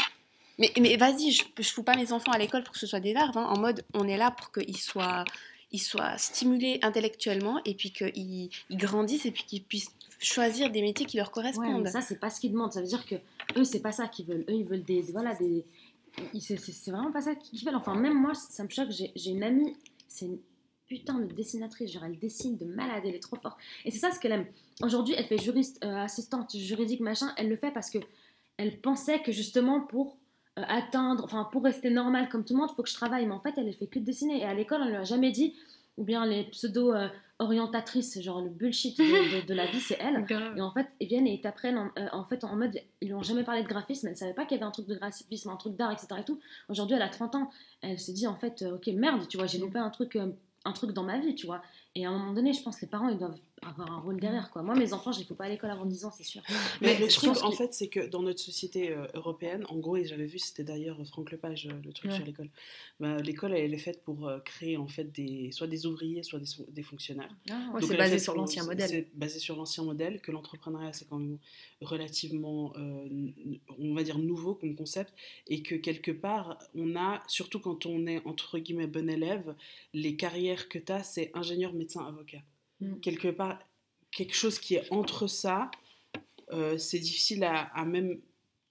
[0.60, 3.00] Mais, mais vas-y, je ne fous pas mes enfants à l'école pour que ce soit
[3.00, 3.38] des larves.
[3.38, 3.46] hein.
[3.50, 5.24] En mode, on est là pour qu'ils soient,
[5.72, 8.12] ils soient stimulés intellectuellement et puis qu'ils
[8.70, 11.84] ils grandissent et puis qu'ils puissent choisir des métiers qui leur Ouais, correspondent.
[11.84, 12.74] mais ça, c'est pas ce qu'ils demandent.
[12.74, 13.16] Ça veut dire que
[13.56, 14.44] eux, c'est pas ça qu'ils veulent.
[14.50, 15.02] Eux, ils veulent des.
[15.14, 15.64] voilà, des.
[16.42, 16.56] C'est
[16.92, 17.76] vraiment pas ça qu'ils veulent.
[17.76, 18.90] Enfin, même moi, ça me choque.
[18.92, 19.76] J'ai une amie,
[20.10, 20.40] c'est une
[20.88, 21.92] putain de dessinatrice.
[21.94, 23.58] Genre, elle dessine de malade, elle est trop forte.
[23.86, 24.48] Et c'est ça ce qu'elle aime.
[24.82, 27.32] Aujourd'hui, elle fait juriste, euh, assistante juridique, machin.
[27.38, 28.00] Elle le fait parce que
[28.58, 30.18] elle pensait que justement, pour
[30.68, 33.26] atteindre, enfin, pour rester normale comme tout le monde, il faut que je travaille.
[33.26, 34.40] Mais en fait, elle, elle fait que de dessiner.
[34.42, 35.56] Et à l'école, on ne lui a jamais dit,
[35.98, 40.26] ou bien les pseudo-orientatrices, genre le bullshit de, de- de la vie, c'est elle.
[40.58, 43.08] Et en fait, ils viennent et ils t'apprennent en, euh, en fait en mode, ils
[43.10, 44.88] lui ont jamais parlé de graphisme, elle ne savait pas qu'il y avait un truc
[44.88, 46.08] de graphisme, un truc d'art, etc.
[46.20, 46.40] Et tout.
[46.70, 47.50] Aujourd'hui, elle a 30 ans,
[47.82, 50.32] elle se dit en fait, euh, ok, merde, tu vois, j'ai loupé un truc, euh,
[50.66, 51.62] un truc dans ma vie, tu vois.
[51.96, 54.20] Et à un moment donné, je pense que les parents, ils doivent avoir un rôle
[54.20, 54.62] derrière, quoi.
[54.64, 56.42] Moi, mes enfants, je les fais pas à l'école avant 10 ans, c'est sûr.
[56.82, 59.98] Mais Mais le truc, en fait, c'est que dans notre société euh, européenne, en gros,
[59.98, 62.18] et j'avais vu, c'était d'ailleurs Franck Lepage, euh, le truc Ouais.
[62.18, 62.50] sur l'école.
[63.00, 66.40] Bah, l'école, elle est faite pour euh, créer en fait des, soit des ouvriers, soit
[66.40, 67.30] des, des fonctionnaires.
[67.50, 68.90] Ouais, Donc, c'est basé sur l'ancien modèle.
[68.90, 71.38] C'est basé sur l'ancien modèle, que l'entrepreneuriat, c'est quand même
[71.82, 73.08] relativement, euh,
[73.78, 75.14] on va dire, nouveau comme concept,
[75.48, 79.56] et que quelque part, on a, surtout quand on est, entre guillemets, bon élève,
[79.94, 82.40] les carrières que tu as, c'est ingénieur, médecin, avocat.
[82.82, 83.00] Mm.
[83.02, 83.60] Quelque part,
[84.12, 85.70] quelque chose qui est entre ça,
[86.52, 88.20] euh, c'est difficile à, à même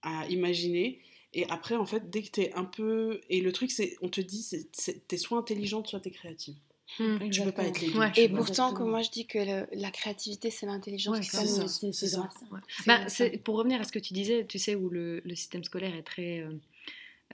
[0.03, 1.01] à imaginer.
[1.35, 3.21] Et après, en fait, dès que tu es un peu...
[3.29, 4.43] Et le truc, c'est, on te dit,
[4.73, 6.57] c'est, t'es soit intelligente, soit t'es créative.
[6.99, 7.19] Hmm.
[7.31, 7.91] Tu peux pas être les.
[7.95, 8.11] Ouais.
[8.17, 11.37] Et pourtant, comme moi je dis que le- la créativité, c'est l'intelligence Ouais, qui c'est
[11.45, 11.47] ça.
[11.47, 11.71] s'amuse.
[11.71, 12.31] C'est c'est ça.
[12.51, 12.61] Ouais.
[12.87, 13.01] Bah,
[13.45, 16.03] pour revenir à ce que tu disais, tu sais, où le, le système scolaire est
[16.03, 16.39] très.
[16.41, 16.55] euh,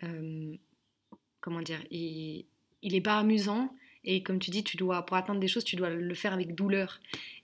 [0.03, 0.57] euh,
[1.41, 2.47] comment dire Il
[2.83, 3.72] il est pas amusant.
[4.05, 6.55] Et comme tu dis, tu dois, pour atteindre des choses, tu dois le faire avec
[6.55, 7.01] douleur.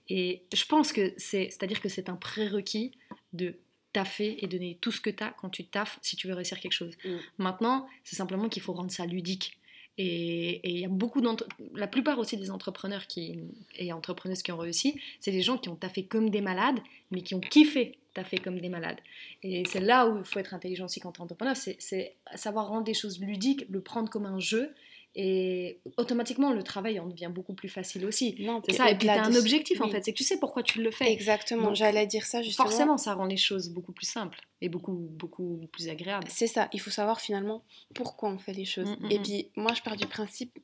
[0.09, 1.49] Et je pense que c'est.
[1.49, 2.91] C'est-à-dire que c'est un prérequis
[3.33, 3.55] de
[3.93, 6.59] taffer et donner tout ce que tu as quand tu taffes si tu veux réussir
[6.59, 6.93] quelque chose.
[7.03, 7.17] Mm.
[7.39, 9.57] Maintenant, c'est simplement qu'il faut rendre ça ludique.
[9.97, 11.45] Et il y a beaucoup d'entre...
[11.75, 13.39] La plupart aussi des entrepreneurs qui,
[13.75, 16.79] et entrepreneuses qui ont réussi, c'est des gens qui ont taffé comme des malades,
[17.11, 18.99] mais qui ont kiffé taffer comme des malades.
[19.43, 22.15] Et c'est là où il faut être intelligent aussi quand tu es entrepreneur, c'est, c'est
[22.35, 24.73] savoir rendre des choses ludiques, le prendre comme un jeu,
[25.13, 28.35] et automatiquement le travail en devient beaucoup plus facile aussi.
[28.65, 30.63] C'est ça, et puis tu as un objectif en fait, c'est que tu sais pourquoi
[30.63, 31.11] tu le fais.
[31.11, 32.69] Exactement, j'allais dire ça justement.
[32.69, 36.27] Forcément, ça rend les choses beaucoup plus simples et beaucoup, beaucoup plus agréables.
[36.29, 38.89] C'est ça, il faut savoir finalement pourquoi on fait les choses.
[38.89, 39.23] Mm, mm, et mm.
[39.23, 40.57] puis moi je pars du principe,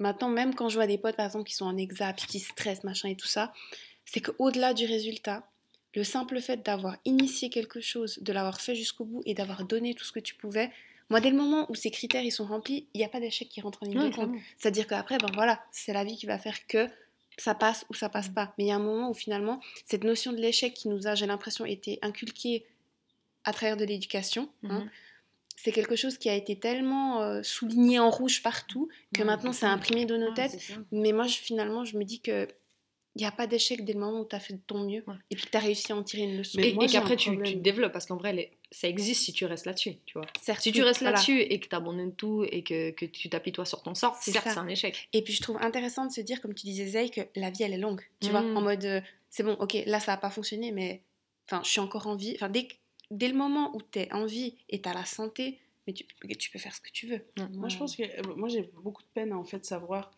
[0.00, 2.40] maintenant même quand je vois des potes par exemple qui sont en exa, puis qui
[2.40, 3.52] stressent, machin et tout ça,
[4.04, 5.48] c'est qu'au-delà du résultat,
[5.94, 9.94] le simple fait d'avoir initié quelque chose, de l'avoir fait jusqu'au bout et d'avoir donné
[9.94, 10.70] tout ce que tu pouvais,
[11.12, 13.48] moi dès le moment où ces critères ils sont remplis, il n'y a pas d'échec
[13.48, 14.30] qui rentre en ligne de compte.
[14.56, 16.88] C'est-à-dire qu'après, ben voilà, c'est la vie qui va faire que
[17.38, 18.52] ça passe ou ça passe pas.
[18.58, 21.14] Mais il y a un moment où finalement, cette notion de l'échec qui nous a,
[21.14, 22.64] j'ai l'impression, été inculquée
[23.44, 24.90] à travers de l'éducation, hein, Mhm.
[25.56, 29.52] c'est quelque chose qui a été tellement euh, souligné en rouge partout que Ouais, maintenant
[29.52, 30.58] c'est imprimé dans nos têtes.
[30.92, 32.48] Mais moi, je- finalement, je me dis que
[33.14, 35.04] il n'y a pas d'échec dès le moment où tu as fait de ton mieux
[35.06, 35.14] Ouais.
[35.30, 36.58] et puis que tu as réussi à en tirer une leçon.
[36.58, 39.44] Mais et qu'après tu, tu te développes parce qu'en vrai les- ça existe si tu
[39.44, 41.12] restes là-dessus tu vois Certes, si tu restes voilà.
[41.16, 44.16] là-dessus et que tu abandonnes tout et que, que tu t'appuies toi sur ton sort
[44.20, 44.52] C'est certes ça.
[44.54, 47.08] c'est un échec Et puis je trouve intéressant de se dire, comme tu disais Zay,
[47.10, 48.00] que la vie elle est longue.
[48.20, 48.56] Tu vois, Mm.
[48.56, 49.00] en mode euh,
[49.30, 51.02] c'est bon, ok, là ça n'a pas fonctionné, mais
[51.46, 52.32] enfin je suis encore en vie.
[52.34, 52.66] Enfin, dès,
[53.10, 56.04] dès le moment où tu es en vie et tu as la santé, mais tu,
[56.38, 57.20] tu peux faire ce que tu veux.
[57.52, 60.12] Moi, je pense que euh, moi j'ai beaucoup de peine à en fait savoir,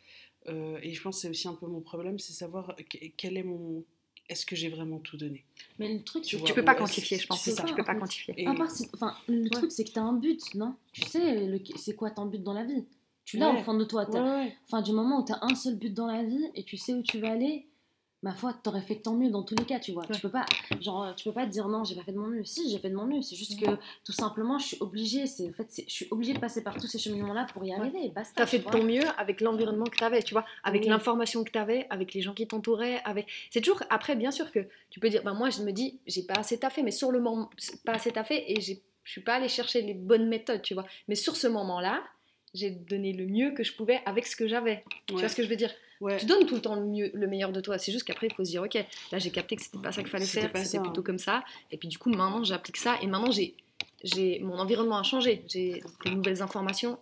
[0.49, 3.37] euh, et je pense que c'est aussi un peu mon problème, c'est savoir que- quel
[3.39, 3.83] est mon,
[4.29, 5.45] est-ce que j'ai vraiment tout donné.
[5.79, 7.75] Mais le truc, Tu vois, tu peux pas quantifier je pense c'est c'est ça tu
[7.75, 10.15] peux pas quantifier Et- À part si- enfin, le truc, c'est que tu as un
[10.15, 10.75] but, non?
[10.93, 12.85] Tu sais, le- c'est quoi ton but dans la vie?
[13.25, 13.61] Tu l'as Ouais.
[13.61, 14.07] au fond de toi.
[14.07, 14.57] t'as- Ouais, ouais.
[14.67, 16.93] Enfin, du moment où tu as un seul but dans la vie et tu sais
[16.95, 17.67] où tu vas aller,
[18.25, 20.03] ma foi, t'aurais fait ton mieux dans tous les cas, tu vois.
[20.05, 20.15] Ouais.
[20.15, 20.47] Tu peux pas,
[20.81, 22.43] genre, tu peux pas te dire non, j'ai pas fait de mon mieux.
[22.45, 23.21] Si, j'ai fait de mon mieux.
[23.21, 25.27] C'est juste que tout simplement, je suis obligée.
[25.27, 27.77] C'est en fait, je suis obligée de passer par tous ces cheminements-là pour y Ouais.
[27.79, 28.09] arriver.
[28.15, 28.33] Basta.
[28.35, 30.89] T'as fait de ton mieux avec l'environnement que t'avais, tu vois, avec Oui.
[30.89, 33.27] l'information que t'avais, avec les gens qui t'entouraient, avec.
[33.51, 36.23] C'est toujours après, bien sûr que tu peux dire, bah moi je me dis, j'ai
[36.23, 37.51] pas assez taffé, mais sur le moment,
[37.85, 40.87] pas assez taffé et j'ai- je suis pas allée chercher les bonnes méthodes, tu vois.
[41.09, 42.03] Mais sur ce moment-là,
[42.55, 44.83] j'ai donné le mieux que je pouvais avec ce que j'avais.
[45.07, 45.21] Tu Ouais.
[45.21, 45.71] vois ce que je veux dire?
[46.01, 46.17] Ouais.
[46.17, 47.79] Tu donnes tout le temps le, mieux, le meilleur de toi.
[47.79, 48.75] C'est juste qu'après, il faut se dire, ok,
[49.13, 51.05] là j'ai capté que c'était pas ça qu'il fallait faire, c'était plutôt hein.
[51.05, 51.45] comme ça.
[51.71, 53.55] Et puis du coup, maintenant j'applique ça et maintenant j'ai,
[54.03, 55.45] j'ai mon environnement a changé.
[55.49, 56.99] J'ai des nouvelles informations,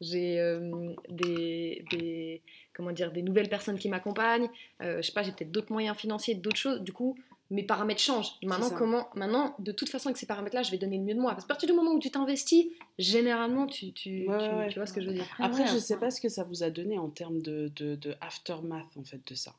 [0.00, 2.42] j'ai euh, des, des,
[2.74, 4.48] comment dire, des nouvelles personnes qui m'accompagnent.
[4.82, 6.80] Euh, je sais pas, j'ai peut-être d'autres moyens financiers, d'autres choses.
[6.80, 7.16] Du coup,
[7.50, 8.32] mes paramètres changent.
[8.42, 11.20] Maintenant, comment, maintenant, de toute façon, avec ces paramètres-là, je vais donner le mieux de
[11.20, 11.32] moi.
[11.32, 12.66] Parce que à partir du moment où tu t'investis,
[12.98, 14.68] généralement, tu, tu, Ouais, tu, ouais, ouais.
[14.70, 15.26] tu vois ce que je veux dire.
[15.38, 17.96] Après, je sais enfin, pas ce que ça vous a donné en termes de, de,
[17.96, 19.54] de aftermath en fait de ça.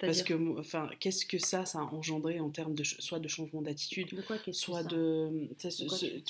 [0.00, 3.62] Parce que, enfin, qu'est-ce que ça, ça a engendré en termes de soit de changement
[3.62, 4.08] d'attitude,
[4.52, 5.70] soit de, sais,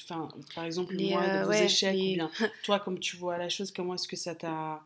[0.05, 2.31] enfin, par exemple Les, moi, de euh, vos ouais, échecs les- ou bien
[2.63, 4.81] toi comme tu vois la chose, comment est-ce que ça t'a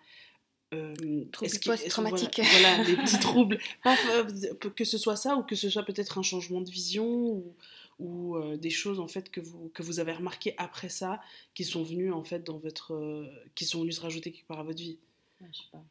[0.72, 2.40] euh, Troubles post-traumatiques.
[2.42, 3.58] Voilà, voilà, les petits troubles.
[3.82, 7.06] Pas, euh, que ce soit ça ou que ce soit peut-être un changement de vision
[7.06, 7.56] ou,
[7.98, 11.20] ou euh, des choses en fait que vous, que vous avez remarquées après ça
[11.54, 14.60] qui sont venues en fait dans votre euh, qui sont venues se rajouter quelque part
[14.60, 14.98] à votre vie.
[15.40, 15.84] Ouais, je sais pas.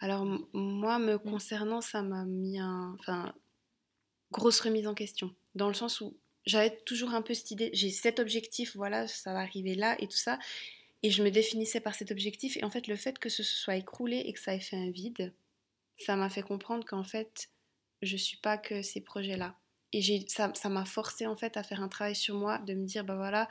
[0.00, 2.96] Alors moi, me concernant, ça m'a mis un...
[3.00, 3.34] Enfin,
[4.30, 5.34] grosse remise en question.
[5.54, 6.16] Dans le sens où
[6.46, 10.06] j'avais toujours un peu cette idée, j'ai cet objectif, voilà, ça va arriver là et
[10.06, 10.38] tout ça.
[11.02, 12.56] Et je me définissais par cet objectif.
[12.56, 14.90] Et en fait, le fait que ce soit écroulé et que ça ait fait un
[14.90, 15.32] vide,
[15.96, 17.50] ça m'a fait comprendre qu'en fait,
[18.02, 19.56] je suis pas que ces projets-là.
[19.92, 22.84] Et ça, ça m'a forcé en fait à faire un travail sur moi, de me
[22.84, 23.48] dire, bah voilà,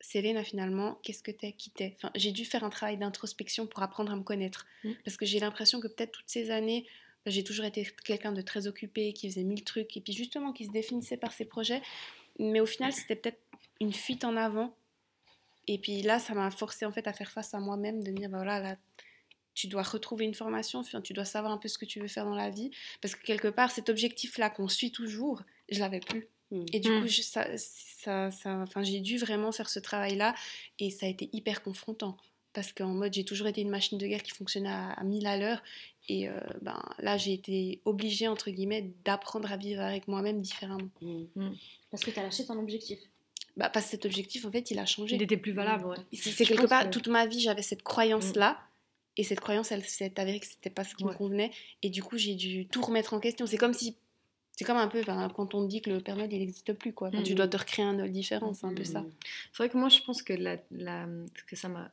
[0.00, 3.82] Céline, finalement, qu'est-ce que t'es, qui t'es enfin, J'ai dû faire un travail d'introspection pour
[3.82, 4.66] apprendre à me connaître.
[4.84, 4.92] Mm.
[5.04, 6.86] Parce que j'ai l'impression que peut-être toutes ces années,
[7.24, 10.52] bah, j'ai toujours été quelqu'un de très occupé, qui faisait mille trucs, et puis justement
[10.52, 11.82] qui se définissait par ses projets.
[12.38, 13.40] Mais au final, c'était peut-être
[13.80, 14.74] une fuite en avant.
[15.68, 18.16] Et puis là, ça m'a forcé en fait à faire face à moi-même, de me
[18.16, 18.76] dire, bah voilà, là,
[19.54, 22.24] tu dois retrouver une formation, tu dois savoir un peu ce que tu veux faire
[22.24, 22.70] dans la vie.
[23.00, 26.28] Parce que quelque part, cet objectif-là qu'on suit toujours, je l'avais plus.
[26.50, 26.64] Mm.
[26.72, 27.00] Et du Mm.
[27.02, 30.34] coup, je- ça, ça, ça, enfin, j'ai dû vraiment faire ce travail-là
[30.78, 32.16] et ça a été hyper confrontant.
[32.52, 35.26] Parce qu'en mode, j'ai toujours été une machine de guerre qui fonctionnait à, à 1000
[35.26, 35.62] à l'heure.
[36.08, 40.88] Et euh, ben, là, j'ai été obligée, entre guillemets, d'apprendre à vivre avec moi-même différemment.
[41.02, 41.50] Mm.
[41.90, 42.98] Parce que tu as lâché ton objectif.
[43.56, 45.16] Bah, parce que cet objectif, en fait, il a changé.
[45.16, 45.96] Il était plus valable, ouais.
[46.12, 48.58] C'est quelque part, que- toute ma vie, j'avais cette croyance-là.
[49.18, 51.50] Et cette croyance, elle s'est avérée que c'était pas ce qui me convenait.
[51.82, 53.46] Et du coup, j'ai dû tout remettre en question.
[53.46, 53.96] C'est comme si.
[54.58, 56.92] C'est comme un peu ben, quand on dit que le Père Noël, il n'existe plus.
[56.92, 57.08] Quoi.
[57.08, 57.36] Enfin, Tu Mhm.
[57.36, 58.52] dois te recréer un Noël différent.
[58.54, 59.04] C'est un peu ça.
[59.52, 60.56] C'est vrai que moi, je pense que, la,
[61.46, 61.90] que ça m'a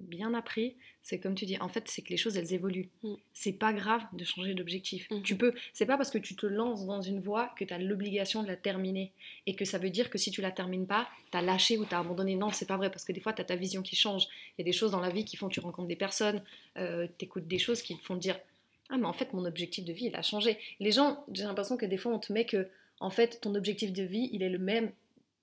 [0.00, 2.90] bien appris, c'est comme tu dis, en fait, c'est que les choses, elles évoluent.
[3.02, 3.14] Mm.
[3.32, 5.10] C'est pas grave de changer d'objectif.
[5.10, 5.22] Mhm.
[5.22, 7.78] Tu peux, c'est pas parce que tu te lances dans une voie que tu as
[7.78, 9.12] l'obligation de la terminer.
[9.46, 11.84] Et que ça veut dire que si tu la termines pas, tu as lâché ou
[11.84, 12.36] tu as abandonné.
[12.36, 14.24] Non, c'est pas vrai, parce que des fois, tu as ta vision qui change.
[14.58, 16.42] Il y a des choses dans la vie qui font que tu rencontres des personnes,
[16.76, 18.38] euh, tu écoutes des choses qui te font te dire
[18.90, 20.58] Ah, mais en fait, mon objectif de vie, il a changé.
[20.80, 22.68] Les gens, j'ai l'impression que des fois, on te met que,
[23.00, 24.92] en fait, ton objectif de vie, il est le même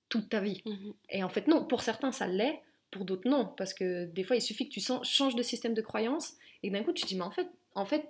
[0.10, 0.62] toute ta vie.
[0.66, 0.94] Mhm.
[1.10, 2.62] Et en fait, non, pour certains, ça l'est,
[2.92, 3.54] pour d'autres, non.
[3.58, 6.34] Parce que des fois, il suffit que tu changes de système de croyance
[6.64, 8.08] et d'un coup, tu te dis, mais en fait, en fait,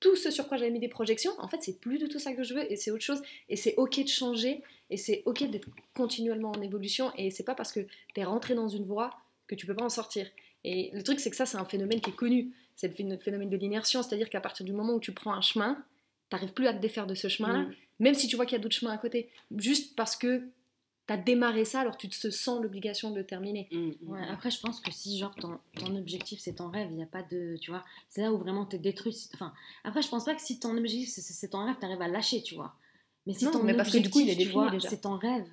[0.00, 2.34] tout ce sur quoi j'avais mis des projections, en fait, c'est plus du tout ça
[2.34, 3.22] que je veux et c'est autre chose.
[3.48, 7.10] Et c'est ok de changer et c'est ok d'être continuellement en évolution.
[7.16, 9.84] Et c'est pas parce que tu es rentré dans une voie que tu peux pas
[9.84, 10.28] en sortir.
[10.64, 12.52] Et le truc, c'est que ça, c'est un phénomène qui est connu.
[12.76, 15.40] C'est le phén- phénomène de l'inertion, c'est-à-dire qu'à partir du moment où tu prends un
[15.40, 15.82] chemin,
[16.28, 17.74] t'arrives plus à te défaire de ce chemin-là, Mm.
[18.00, 19.30] même si tu vois qu'il y a d'autres chemins à côté.
[19.56, 20.42] Juste parce que
[21.06, 23.68] t'as démarré ça, alors tu te sens l'obligation de le terminer.
[23.70, 23.90] Mm.
[24.10, 27.02] Ouais, après, je pense que si, genre, ton, ton objectif, c'est ton rêve, il n'y
[27.02, 27.56] a pas de.
[27.60, 29.16] Tu vois, c'est là où vraiment t'es détruit.
[29.34, 29.52] Enfin,
[29.84, 32.54] après, je pense pas que si ton objectif, c'est- ton rêve, t'arrives à lâcher, tu
[32.54, 32.74] vois.
[33.26, 34.88] Mais si Non, ton mais parce que du coup, il est objectif, tu vois, déjà.
[34.88, 35.46] c'est ton rêve,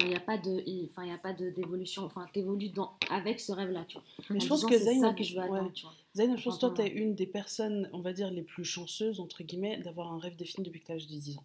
[0.00, 0.62] il n'y a pas de.
[0.66, 2.04] il- Enfin, il y a pas de- d'évolution.
[2.04, 4.04] Enfin, t'évolues dans- avec ce rêve-là, tu vois.
[4.30, 5.50] Mais je En pense que c'est Zayn, ça que je veux ouais.
[5.58, 5.94] atteindre, tu vois.
[6.16, 8.42] Zayn, je pense que toi, Enfin, tu es une des personnes, on va dire, les
[8.42, 11.44] plus chanceuses, entre guillemets, d'avoir un rêve défini depuis que tu as 10 ans.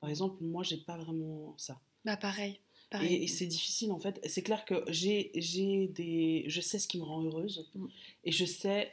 [0.00, 1.78] Par exemple, moi, j'ai pas vraiment ça.
[2.04, 2.60] Bah, pareil.
[2.90, 3.14] pareil.
[3.14, 4.20] Et, et c'est difficile en fait.
[4.28, 7.86] C'est clair que j'ai j'ai des, je sais ce qui me rend heureuse Mm.
[8.24, 8.92] et je sais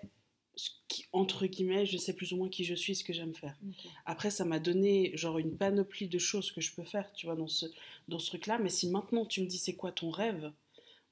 [0.56, 3.34] ce qui, entre guillemets, je sais plus ou moins qui je suis, ce que j'aime
[3.34, 3.58] faire.
[4.06, 7.36] Après, ça m'a donné genre une panoplie de choses que je peux faire, tu vois,
[7.36, 7.66] dans ce
[8.10, 8.60] dans ce truc-là.
[8.60, 10.52] Mais si maintenant tu me dis c'est quoi ton rêve,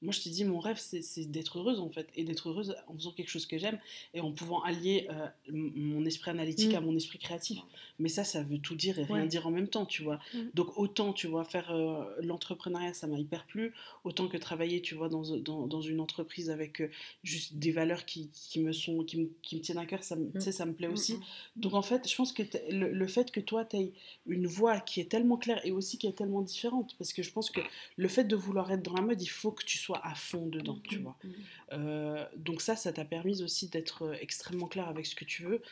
[0.00, 2.94] moi, je te dis, mon rêve, c'est d'être heureuse, en fait, et d'être heureuse en
[2.94, 3.78] faisant quelque chose que j'aime
[4.14, 6.84] et en pouvant allier euh, mon esprit analytique à Mm.
[6.84, 7.58] mon esprit créatif.
[7.98, 9.26] Mais ça, ça veut tout dire et rien Ouais.
[9.26, 10.20] dire en même temps, tu vois.
[10.34, 10.38] Mm.
[10.54, 13.74] Donc, autant, tu vois, faire euh, l'entrepreneuriat, ça m'a hyper plu,
[14.04, 16.90] autant que travailler, tu vois, dans, dans, dans une entreprise avec euh,
[17.24, 20.14] juste des valeurs qui, qui me sont, qui me, qui me tiennent à cœur, ça,
[20.14, 21.16] me- tu sais, ça me plaît Mm, aussi.
[21.56, 23.92] Donc, en fait, je pense que le, le fait que toi, tu aies
[24.26, 27.32] une voix qui est tellement claire et aussi qui est tellement différente, parce que je
[27.32, 27.60] pense que
[27.96, 30.46] le fait de vouloir être dans la mode, il faut que tu sois à fond
[30.46, 31.16] dedans, tu vois.
[31.22, 31.30] Mm.
[31.72, 35.44] Euh, donc ça, ça t'a permis aussi d'être euh, extrêmement clair avec ce que tu
[35.44, 35.62] veux,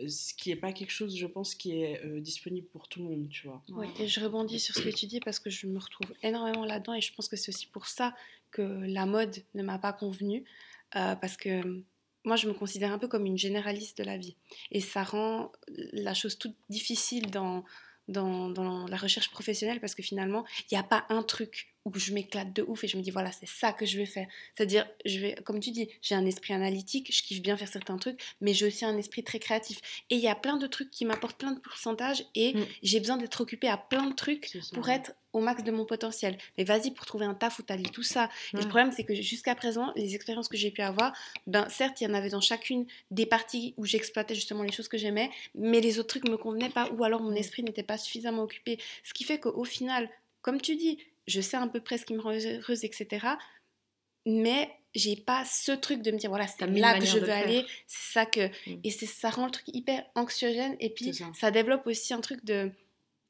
[0.00, 3.00] euh, ce qui n'est pas quelque chose, je pense, qui est euh, disponible pour tout
[3.00, 3.62] le monde, tu vois.
[3.68, 3.88] Ouais.
[3.98, 6.94] Et je rebondis sur ce que tu dis parce que je me retrouve énormément là-dedans
[6.94, 8.14] et je pense que c'est aussi pour ça
[8.50, 10.44] que la mode ne m'a pas convenu
[10.96, 11.82] euh, parce que
[12.24, 14.36] moi je me considère un peu comme une généraliste de la vie
[14.70, 17.64] et ça rend la chose toute difficile dans,
[18.08, 21.92] dans, dans la recherche professionnelle parce que finalement il n'y a pas un truc où
[21.98, 24.26] je m'éclate de ouf et je me dis voilà c'est ça que je vais faire
[24.54, 27.96] c'est-à-dire je vais comme tu dis j'ai un esprit analytique je kiffe bien faire certains
[27.96, 29.80] trucs mais j'ai aussi un esprit très créatif
[30.10, 32.66] et il y a plein de trucs qui m'apportent plein de pourcentages et Mm.
[32.82, 36.36] j'ai besoin d'être occupée à plein de trucs pour être au max de mon potentiel.
[36.58, 38.28] Mais vas-y pour trouver un taf où t'allies tout ça.
[38.52, 41.14] Et le problème, c'est que jusqu'à présent, les expériences que j'ai pu avoir,
[41.46, 44.88] ben certes, il y en avait dans chacune des parties où j'exploitais justement les choses
[44.88, 47.96] que j'aimais, mais les autres trucs me convenaient pas, ou alors mon esprit n'était pas
[47.96, 48.78] suffisamment occupé.
[49.04, 50.10] Ce qui fait qu'au final,
[50.42, 50.98] comme tu dis,
[51.32, 53.26] je sais à peu près ce qui me rend heureuse, etc.
[54.24, 57.64] Mais j'ai pas ce truc de me dire voilà c'est là que je veux aller
[57.86, 58.80] c'est ça que Mm.
[58.84, 61.24] et c'est ça rend le truc hyper anxiogène et puis ça.
[61.34, 62.70] ça développe aussi un truc de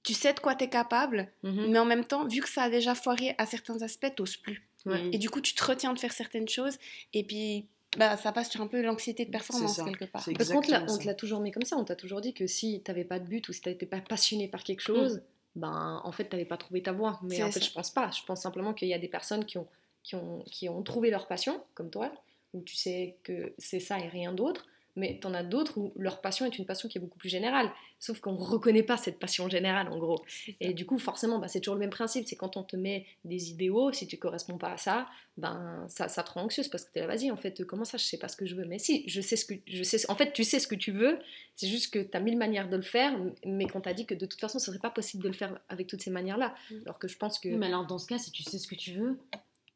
[0.02, 1.70] tu sais de quoi t'es capable Mhm.
[1.70, 4.68] mais en même temps, vu que ça a déjà foiré à certains aspects, t'oses plus.
[4.84, 5.08] Ouais.
[5.12, 6.76] Et du coup, tu te retiens de faire certaines choses,
[7.12, 10.24] et puis bah, ça passe sur un peu l'anxiété de performance quelque part.
[10.36, 11.08] Parce qu'on te l'a- exactement on te ça.
[11.10, 13.48] l'a toujours mis comme ça, on t'a toujours dit que si t'avais pas de but
[13.48, 15.22] ou si t'étais pas passionné par quelque chose,
[15.54, 17.20] ben en fait t'avais pas trouvé ta voie.
[17.22, 17.66] Mais en fait ça.
[17.66, 19.68] je pense pas, je pense simplement qu'il y a des personnes qui ont,
[20.02, 22.12] qui, ont, qui ont trouvé leur passion, comme toi,
[22.54, 24.66] où tu sais que c'est ça et rien d'autre,
[24.96, 27.70] mais t'en as d'autres où leur passion est une passion qui est beaucoup plus générale,
[27.98, 30.22] sauf qu'on reconnaît pas cette passion générale en gros.
[30.60, 32.26] Et du coup, forcément, bah, c'est toujours le même principe.
[32.26, 36.08] C'est quand on te met des idéaux, si tu corresponds pas à ça, ben ça,
[36.08, 38.18] ça te rend anxieuse parce que t'es là, vas-y, en fait, comment ça, je sais
[38.18, 38.66] pas ce que je veux.
[38.66, 39.98] Mais si, je sais ce que je sais.
[40.10, 41.18] En fait, tu sais ce que tu veux.
[41.54, 44.14] C'est juste que tu as mille manières de le faire, mais qu'on t'a dit que
[44.14, 46.54] de toute façon, ce serait pas possible de le faire avec toutes ces manières-là.
[46.70, 46.74] Mm.
[46.84, 48.66] Alors que je pense que Oui, mais alors dans ce cas, si tu sais ce
[48.66, 49.18] que tu veux,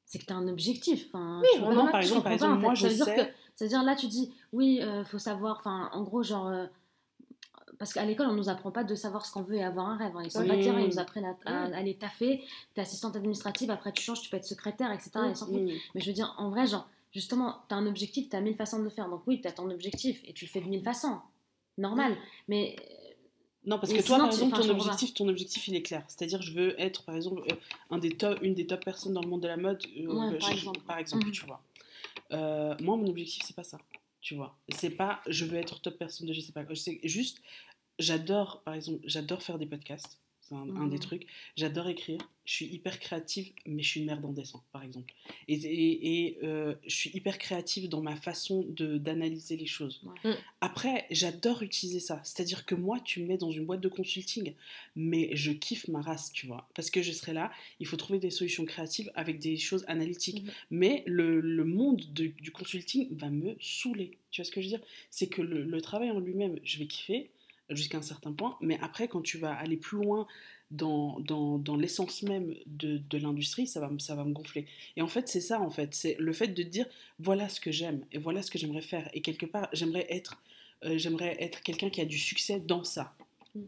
[0.07, 1.07] c'est que tu as un objectif.
[1.13, 2.89] Enfin, Oui, tu vois, non, moi, par je exemple, par pas, moi, en fait.
[2.89, 3.23] je dire sais- que,
[3.57, 6.67] ça veut dire là, tu dis, oui, euh, faut savoir, enfin, en gros, genre, euh,
[7.79, 9.97] parce qu'à l'école, on nous apprend pas de savoir ce qu'on veut et avoir un
[9.99, 10.17] rêve.
[10.17, 10.23] hein.
[10.25, 10.49] Ils sont Oui.
[10.49, 11.75] pas terrain, ils nous apprennent à, à- Oui.
[11.75, 12.43] à aller taffer.
[12.75, 15.11] T'es assistante administrative, après tu changes, tu peux être secrétaire, etc.
[15.51, 15.81] Oui.
[15.95, 18.85] Mais je veux dire, en vrai, genre, justement, t'as un objectif, t'as mille façons de
[18.85, 19.09] le faire.
[19.11, 21.19] Donc oui, t'as ton objectif et tu le fais de mille façons.
[21.79, 22.17] Normal.
[22.49, 22.77] Mais
[23.67, 26.05] Non, parce que toi, par exemple, ton je objectif, ton objectif, il est clair.
[26.09, 27.55] C'est-à-dire, je veux être, par exemple, euh,
[27.91, 30.35] un des top, une des top personnes dans le monde de la mode, euh, Ouais,
[30.35, 30.81] je- par exemple.
[30.87, 31.33] par exemple, Mhm.
[31.33, 31.61] tu vois.
[32.33, 33.79] Euh, moi, mon objectif, c'est pas ça,
[34.21, 34.57] tu vois.
[34.69, 36.77] C'est pas, je veux être top personne de je sais pas quoi.
[36.77, 37.39] C'est juste,
[37.99, 40.19] j'adore, par exemple, j'adore faire des podcasts.
[40.49, 41.01] C'est un, un des Mhm.
[41.01, 41.27] trucs.
[41.57, 42.19] J'adore écrire.
[42.45, 45.13] Je suis hyper créative, mais je suis une merde en dessin, par exemple.
[45.49, 50.01] Et, et, et, euh, je suis hyper créative dans ma façon de d'analyser les choses.
[50.05, 50.31] Ouais.
[50.31, 50.35] Mm.
[50.61, 52.21] Après, j'adore utiliser ça.
[52.23, 54.55] C'est-à-dire que moi, tu me mets dans une boîte de consulting,
[54.95, 56.69] mais je kiffe ma race, tu vois.
[56.77, 60.45] Parce que je serai là, il faut trouver des solutions créatives avec des choses analytiques.
[60.45, 60.51] Mhm.
[60.71, 64.19] Mais le, le monde de- du consulting va me saouler.
[64.31, 64.87] Tu vois ce que je veux dire?
[65.11, 67.31] C'est que le, le travail en lui-même, je vais kiffer
[67.71, 70.27] jusqu'à un certain point, mais après, quand tu vas aller plus loin
[70.71, 74.67] dans, dans, dans l'essence même de, de l'industrie, ça va, me- ça va me gonfler.
[74.97, 75.95] Et en fait, c'est ça, en fait.
[75.95, 76.87] C'est le fait de dire,
[77.19, 79.09] voilà ce que j'aime, et voilà ce que j'aimerais faire.
[79.14, 80.43] Et quelque part, j'aimerais être,
[80.85, 83.14] euh, j'aimerais être quelqu'un qui a du succès dans ça.
[83.55, 83.61] Mm.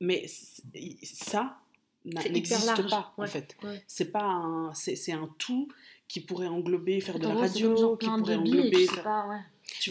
[0.00, 1.56] Mais ça
[2.04, 3.56] n'existe pas, en fait.
[3.62, 3.82] ouais.
[3.86, 5.68] C'est pas un, c'est, un tout
[6.08, 8.86] qui pourrait englober, faire de la radio, qui pourrait englober...
[8.86, 9.40] faire- pas, ouais.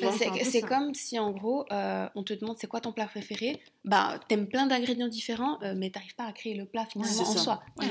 [0.01, 0.07] Bah,
[0.43, 4.19] c'est comme si en gros euh, on te demande c'est quoi ton plat préféré bah
[4.27, 7.39] t'aimes plein d'ingrédients différents euh, mais t'arrives pas à créer le plat finalement en ça.
[7.39, 7.85] soi Ouais,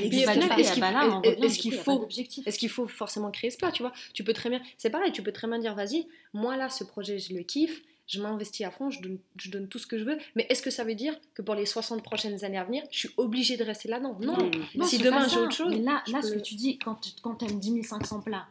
[0.60, 1.02] est-ce qu'il faut-
[1.46, 2.46] est-ce qu'il faut- pas d'objectif.
[2.46, 5.12] Est-ce qu'il faut forcément créer ce plat, tu vois Tu peux très bien, c'est pareil,
[5.12, 8.66] tu peux très bien dire, vas-y, moi là, ce projet, je le kiffe, je m'investis
[8.66, 10.82] à fond, je donne, je donne tout ce que je veux, mais est-ce que ça
[10.84, 13.88] veut dire que pour les 60 prochaines années à venir, je suis obligée de rester
[13.88, 14.16] là-dedans?
[14.20, 14.46] Non.
[14.46, 14.50] Mm.
[14.76, 16.94] Non, Si demain, j'ai autre chose, Mais là, là peux- ce que tu dis, quand
[16.96, 18.46] tu quand aimes 10 500 plats,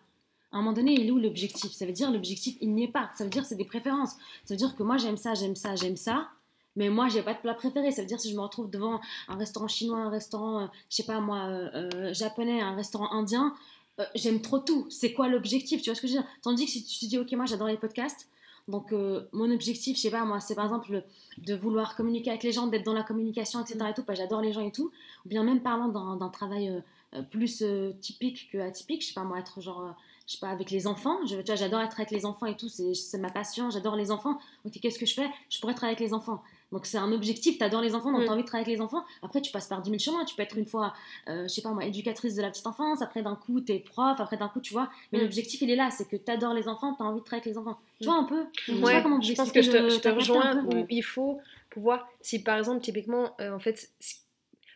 [0.58, 1.72] à un moment donné, il est où l'objectif?
[1.72, 3.12] Ça veut dire l'objectif, il n'y est pas.
[3.16, 4.12] Ça veut dire c'est des préférences.
[4.46, 6.30] Ça veut dire que moi, j'aime ça, j'aime ça, j'aime ça.
[6.76, 7.92] Mais moi, j'ai pas de plat préféré.
[7.92, 10.96] Ça veut dire si je me retrouve devant un restaurant chinois, un restaurant, euh, je
[10.98, 13.54] sais pas moi, euh, euh, japonais, un restaurant indien,
[14.00, 14.88] euh, j'aime trop tout.
[14.90, 15.82] C'est quoi l'objectif?
[15.82, 16.30] Tu vois ce que je veux dire?
[16.42, 18.28] Tandis que si tu te dis, ok, moi, j'adore les podcasts.
[18.68, 18.92] Donc,
[19.32, 21.04] mon objectif, je sais pas, moi, c'est par exemple le-
[21.38, 23.92] de vouloir communiquer avec les gens, d'être dans la communication, etc.
[23.92, 24.92] Et tout, que j'adore les gens et tout.
[25.26, 25.88] Ou bien même parlant
[26.18, 26.84] d'un travail
[27.32, 27.64] plus
[28.02, 29.02] typique que atypique.
[29.04, 29.96] Je sais pas, moi, être genre,
[30.28, 31.26] je sais pas, avec les enfants.
[31.26, 33.96] Je, tu vois, j'adore être avec les enfants et tout, c'est c'est ma passion, j'adore
[33.96, 34.38] les enfants.
[34.66, 35.28] Ok, qu'est-ce que je fais?
[35.50, 36.44] Je pourrais être avec les enfants.
[36.74, 38.26] Donc c'est un objectif, tu adores les enfants, donc Mm.
[38.26, 39.06] tu as envie de travailler avec les enfants.
[39.24, 40.26] Après, tu passes par 10 000 chemins.
[40.26, 40.94] Tu peux être une fois,
[41.30, 43.80] euh, je sais pas moi, éducatrice de la petite enfance, après d'un coup, tu es
[43.80, 44.90] prof, après d'un coup, tu vois.
[45.14, 45.22] Mais Mm.
[45.22, 47.44] l'objectif, il est là, c'est que tu adores les enfants, tu as envie de travailler
[47.50, 47.80] avec les enfants.
[48.02, 48.12] Tu Mm.
[48.12, 48.46] vois un peu?
[48.68, 50.86] Je sais Ouais, comment je pense que je te, je te rejoins où Ouais.
[50.90, 54.18] il faut pouvoir, si par exemple, typiquement, euh, en fait, si-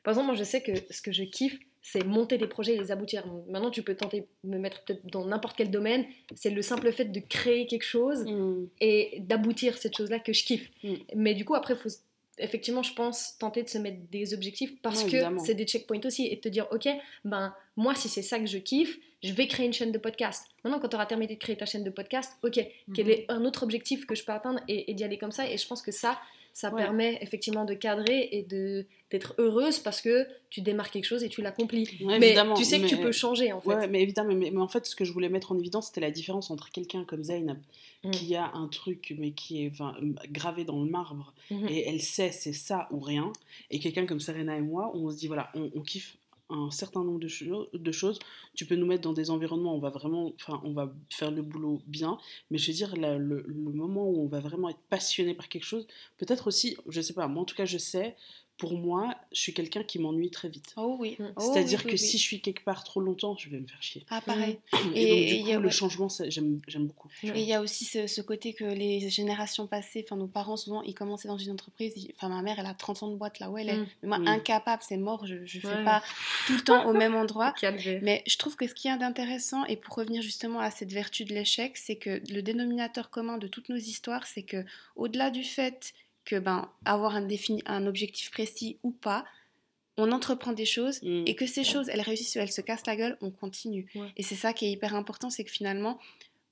[0.06, 2.80] par exemple, moi je sais que ce que je kiffe, c'est monter des projets et
[2.80, 3.26] les aboutir.
[3.50, 6.06] Maintenant, tu peux tenter de me mettre peut-être dans n'importe quel domaine,
[6.36, 8.68] c'est le simple fait de créer quelque chose Mm.
[8.82, 10.70] et d'aboutir cette chose-là que je kiffe.
[10.84, 10.94] Mm.
[11.16, 11.90] Mais du coup, après, il faut
[12.38, 16.26] effectivement, je pense, tenter de se mettre des objectifs parce que c'est des checkpoints aussi
[16.28, 16.88] et de te dire, ok,
[17.26, 20.48] ben moi, si c'est ça que je kiffe, je vais créer une chaîne de podcast.
[20.64, 22.60] Maintenant, quand tu auras terminé de créer ta chaîne de podcast, ok,
[22.96, 23.12] quel Mhm.
[23.12, 25.48] est un autre objectif que je peux atteindre et, et d'y aller comme ça?
[25.52, 26.20] Et je pense que ça,
[26.54, 26.82] ça Ouais.
[26.84, 31.28] permet effectivement de cadrer et de d'être heureuse parce que tu démarres quelque chose et
[31.28, 31.98] tu l'accomplis.
[32.02, 33.68] Ouais, mais tu sais que tu peux changer en fait.
[33.76, 36.00] Ouais, mais évidemment, mais, mais en fait, ce que je voulais mettre en évidence, c'était
[36.00, 37.58] la différence entre quelqu'un comme Zainab,
[38.06, 38.12] Mm.
[38.12, 39.96] qui a un truc, mais qui est enfin,
[40.30, 41.68] gravé dans le marbre, Mhm.
[41.68, 43.32] et elle sait c'est ça ou rien,
[43.70, 46.16] et quelqu'un comme Serena et moi, où on se dit, voilà, on, on kiffe
[46.52, 48.20] un certain nombre de, cho- de choses,
[48.56, 51.32] tu peux nous mettre dans des environnements où on va vraiment, enfin, on va faire
[51.32, 52.18] le boulot bien,
[52.50, 55.64] mais je veux dire, le, le moment où on va vraiment être passionné par quelque
[55.66, 55.88] chose,
[56.18, 58.16] peut-être aussi, je sais pas, moi en tout cas, je sais,
[58.62, 60.74] pour moi, je suis quelqu'un qui m'ennuie très vite.
[60.78, 61.16] Oh oui.
[61.18, 61.34] Mm.
[61.36, 62.20] Oh C'est-à-dire oui, que oui, si oui.
[62.20, 64.06] je suis quelque part trop longtemps, je vais me faire chier.
[64.12, 64.60] Ah, pareil.
[64.94, 65.72] Et, Et- donc, et du il y a- coup, le ouais.
[65.74, 67.08] changement, j'aime beaucoup.
[67.24, 67.28] Mm.
[67.36, 70.58] Et il y a aussi ce, ce côté que les générations passées, enfin nos parents
[70.58, 73.40] souvent, ils commençaient dans une entreprise, enfin ma mère elle a 30 ans de boîte
[73.40, 73.88] là où elle est, Mm.
[74.04, 74.28] mais moi Mm.
[74.28, 75.84] incapable, c'est mort, je, je fais Ouais.
[75.84, 76.04] pas
[76.46, 77.56] tout le temps au même endroit.
[78.04, 81.26] Mais je trouve que ce qui est d'intéressant, et pour revenir justement à cette vertu
[81.26, 84.64] de l'échec, c'est que le dénominateur commun de toutes nos histoires, c'est que
[84.96, 85.94] au-delà du fait
[86.26, 89.26] que ben avoir un, défini, un objectif précis ou pas,
[89.98, 91.24] on entreprend des choses Mm.
[91.28, 93.88] et que ces choses, elles réussissent ou elles se cassent la gueule, on continue.
[93.96, 94.08] Ouais.
[94.18, 96.00] Et c'est ça qui est hyper important, c'est que finalement,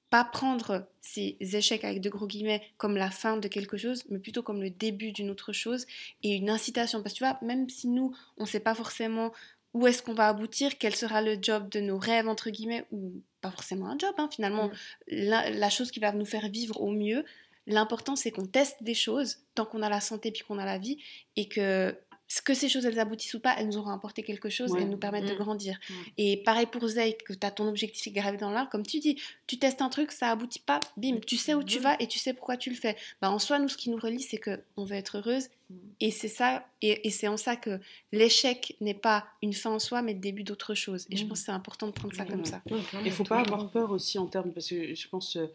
[0.09, 4.17] pas prendre ces échecs avec de gros guillemets comme la fin de quelque chose, mais
[4.19, 5.85] plutôt comme le début d'une autre chose
[6.23, 7.03] et une incitation.
[7.03, 9.31] Parce que tu vois, même si nous, on ne sait pas forcément
[9.75, 13.21] où est-ce qu'on va aboutir, quel sera le job de nos rêves, entre guillemets, ou
[13.39, 14.71] pas forcément un job, hein, finalement, Mm.
[15.09, 17.23] la, la chose qui va nous faire vivre au mieux,
[17.69, 20.77] l'important c'est qu'on teste des choses tant qu'on a la santé puis qu'on a la
[20.77, 20.97] vie
[21.37, 21.95] et que
[22.31, 24.83] ce que ces choses elles aboutissent ou pas, elles nous auront apporté quelque chose Ouais.
[24.83, 25.37] et nous permettent de Mm.
[25.39, 25.79] grandir.
[26.19, 28.85] Et pareil pour Zay, que tu as ton objectif qui est gravé dans l'art, comme
[28.85, 31.95] tu dis, tu testes un truc, ça aboutit pas, bim, tu sais où tu vas
[31.99, 32.95] et tu sais pourquoi tu le fais.
[33.19, 35.75] Bah, en soi, nous, ce qui nous relie, c'est que on veut être heureuse Mm.
[36.01, 37.79] et c'est ça, et, et c'est en ça que
[38.11, 41.07] l'échec n'est pas une fin en soi, mais le début d'autre chose.
[41.09, 41.29] Et je Mm.
[41.29, 42.61] pense que c'est important de prendre ça comme ça.
[42.69, 45.47] Il ne faut pas avoir peur aussi en termes, parce que je pense, euh,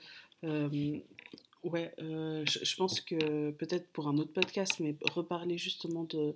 [0.43, 0.69] euh,
[1.65, 6.35] ouais, euh, je, je pense que peut-être pour un autre podcast, mais reparler justement de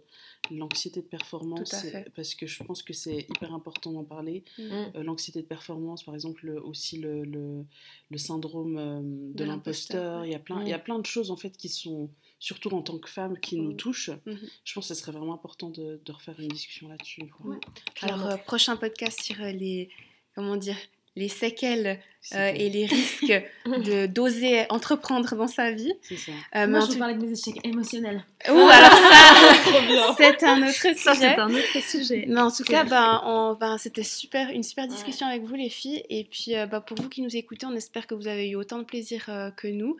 [0.50, 2.10] l'anxiété de performance, Tout à c'est- fait.
[2.16, 4.44] parce que je pense que c'est hyper important d'en parler.
[4.58, 4.62] Mm.
[4.70, 7.64] Euh, l'anxiété de performance, par exemple, le- aussi le, le,
[8.10, 11.06] le syndrome euh, de, De l'imposteur, il y a plein, il y a plein de
[11.06, 14.10] choses en fait qui sont, surtout en tant que femme, qui nous touchent.
[14.26, 14.38] Mhm.
[14.64, 17.22] Je pense que ce serait vraiment important de, de refaire une discussion là-dessus.
[17.44, 17.56] Ouais.
[18.02, 19.90] Alors, euh, prochain podcast sur les,
[20.34, 20.76] comment dire,
[21.18, 21.98] les séquelles
[22.34, 25.92] euh, et les risques de d'oser entreprendre dans sa vie.
[26.02, 26.32] c'est ça.
[26.56, 28.24] Euh, Moi, je vous tout- parlais de mes échecs émotionnels.
[28.48, 30.94] Ouh, alors ça, c'est un autre sujet.
[30.94, 32.24] Ça, c'est un autre sujet.
[32.28, 36.02] Mais en tout cas, ben, ben, c'était super, une super discussion avec vous les filles.
[36.08, 38.56] Et puis euh, ben, pour vous qui nous écoutez, on espère que vous avez eu
[38.56, 39.96] autant de plaisir euh, que nous.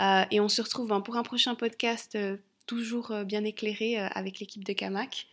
[0.00, 3.98] Euh, et on se retrouve ben, pour un prochain podcast euh, toujours euh, bien éclairé
[4.00, 5.26] euh, avec l'équipe de Camac.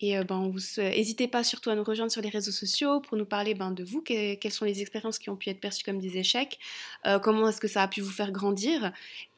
[0.00, 3.24] Et euh, ben, n'hésitez pas surtout à nous rejoindre sur les réseaux sociaux pour nous
[3.24, 6.00] parler ben, de vous, que- quelles sont les expériences qui ont pu être perçues comme
[6.00, 6.58] des échecs,
[7.06, 8.92] euh, comment est-ce que ça a pu vous faire grandir.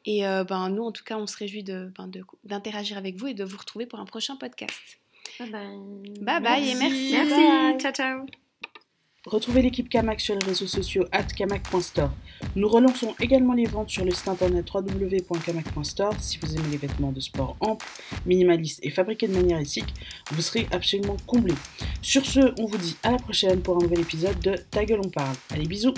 [0.06, 3.16] Et euh, ben, nous, en tout cas, on se réjouit de- ben, de- d'interagir avec
[3.16, 4.80] vous et de vous retrouver pour un prochain podcast.
[5.38, 6.20] Bye bye.
[6.20, 7.10] Bye bye et merci.
[7.12, 7.30] Merci.
[7.34, 7.78] Bye.
[7.80, 8.45] Ciao, ciao.
[9.26, 12.12] Retrouvez l'équipe Camac sur les réseaux sociaux at camac.store.
[12.54, 16.14] Nous relançons également les ventes sur le site internet www.camac.store.
[16.20, 17.84] Si vous aimez les vêtements de sport amples,
[18.24, 19.92] minimalistes et fabriqués de manière éthique,
[20.30, 21.54] vous serez absolument comblés.
[22.02, 25.00] Sur ce, on vous dit à la prochaine pour un nouvel épisode de Ta gueule
[25.04, 25.34] on parle.
[25.50, 25.94] Allez bisous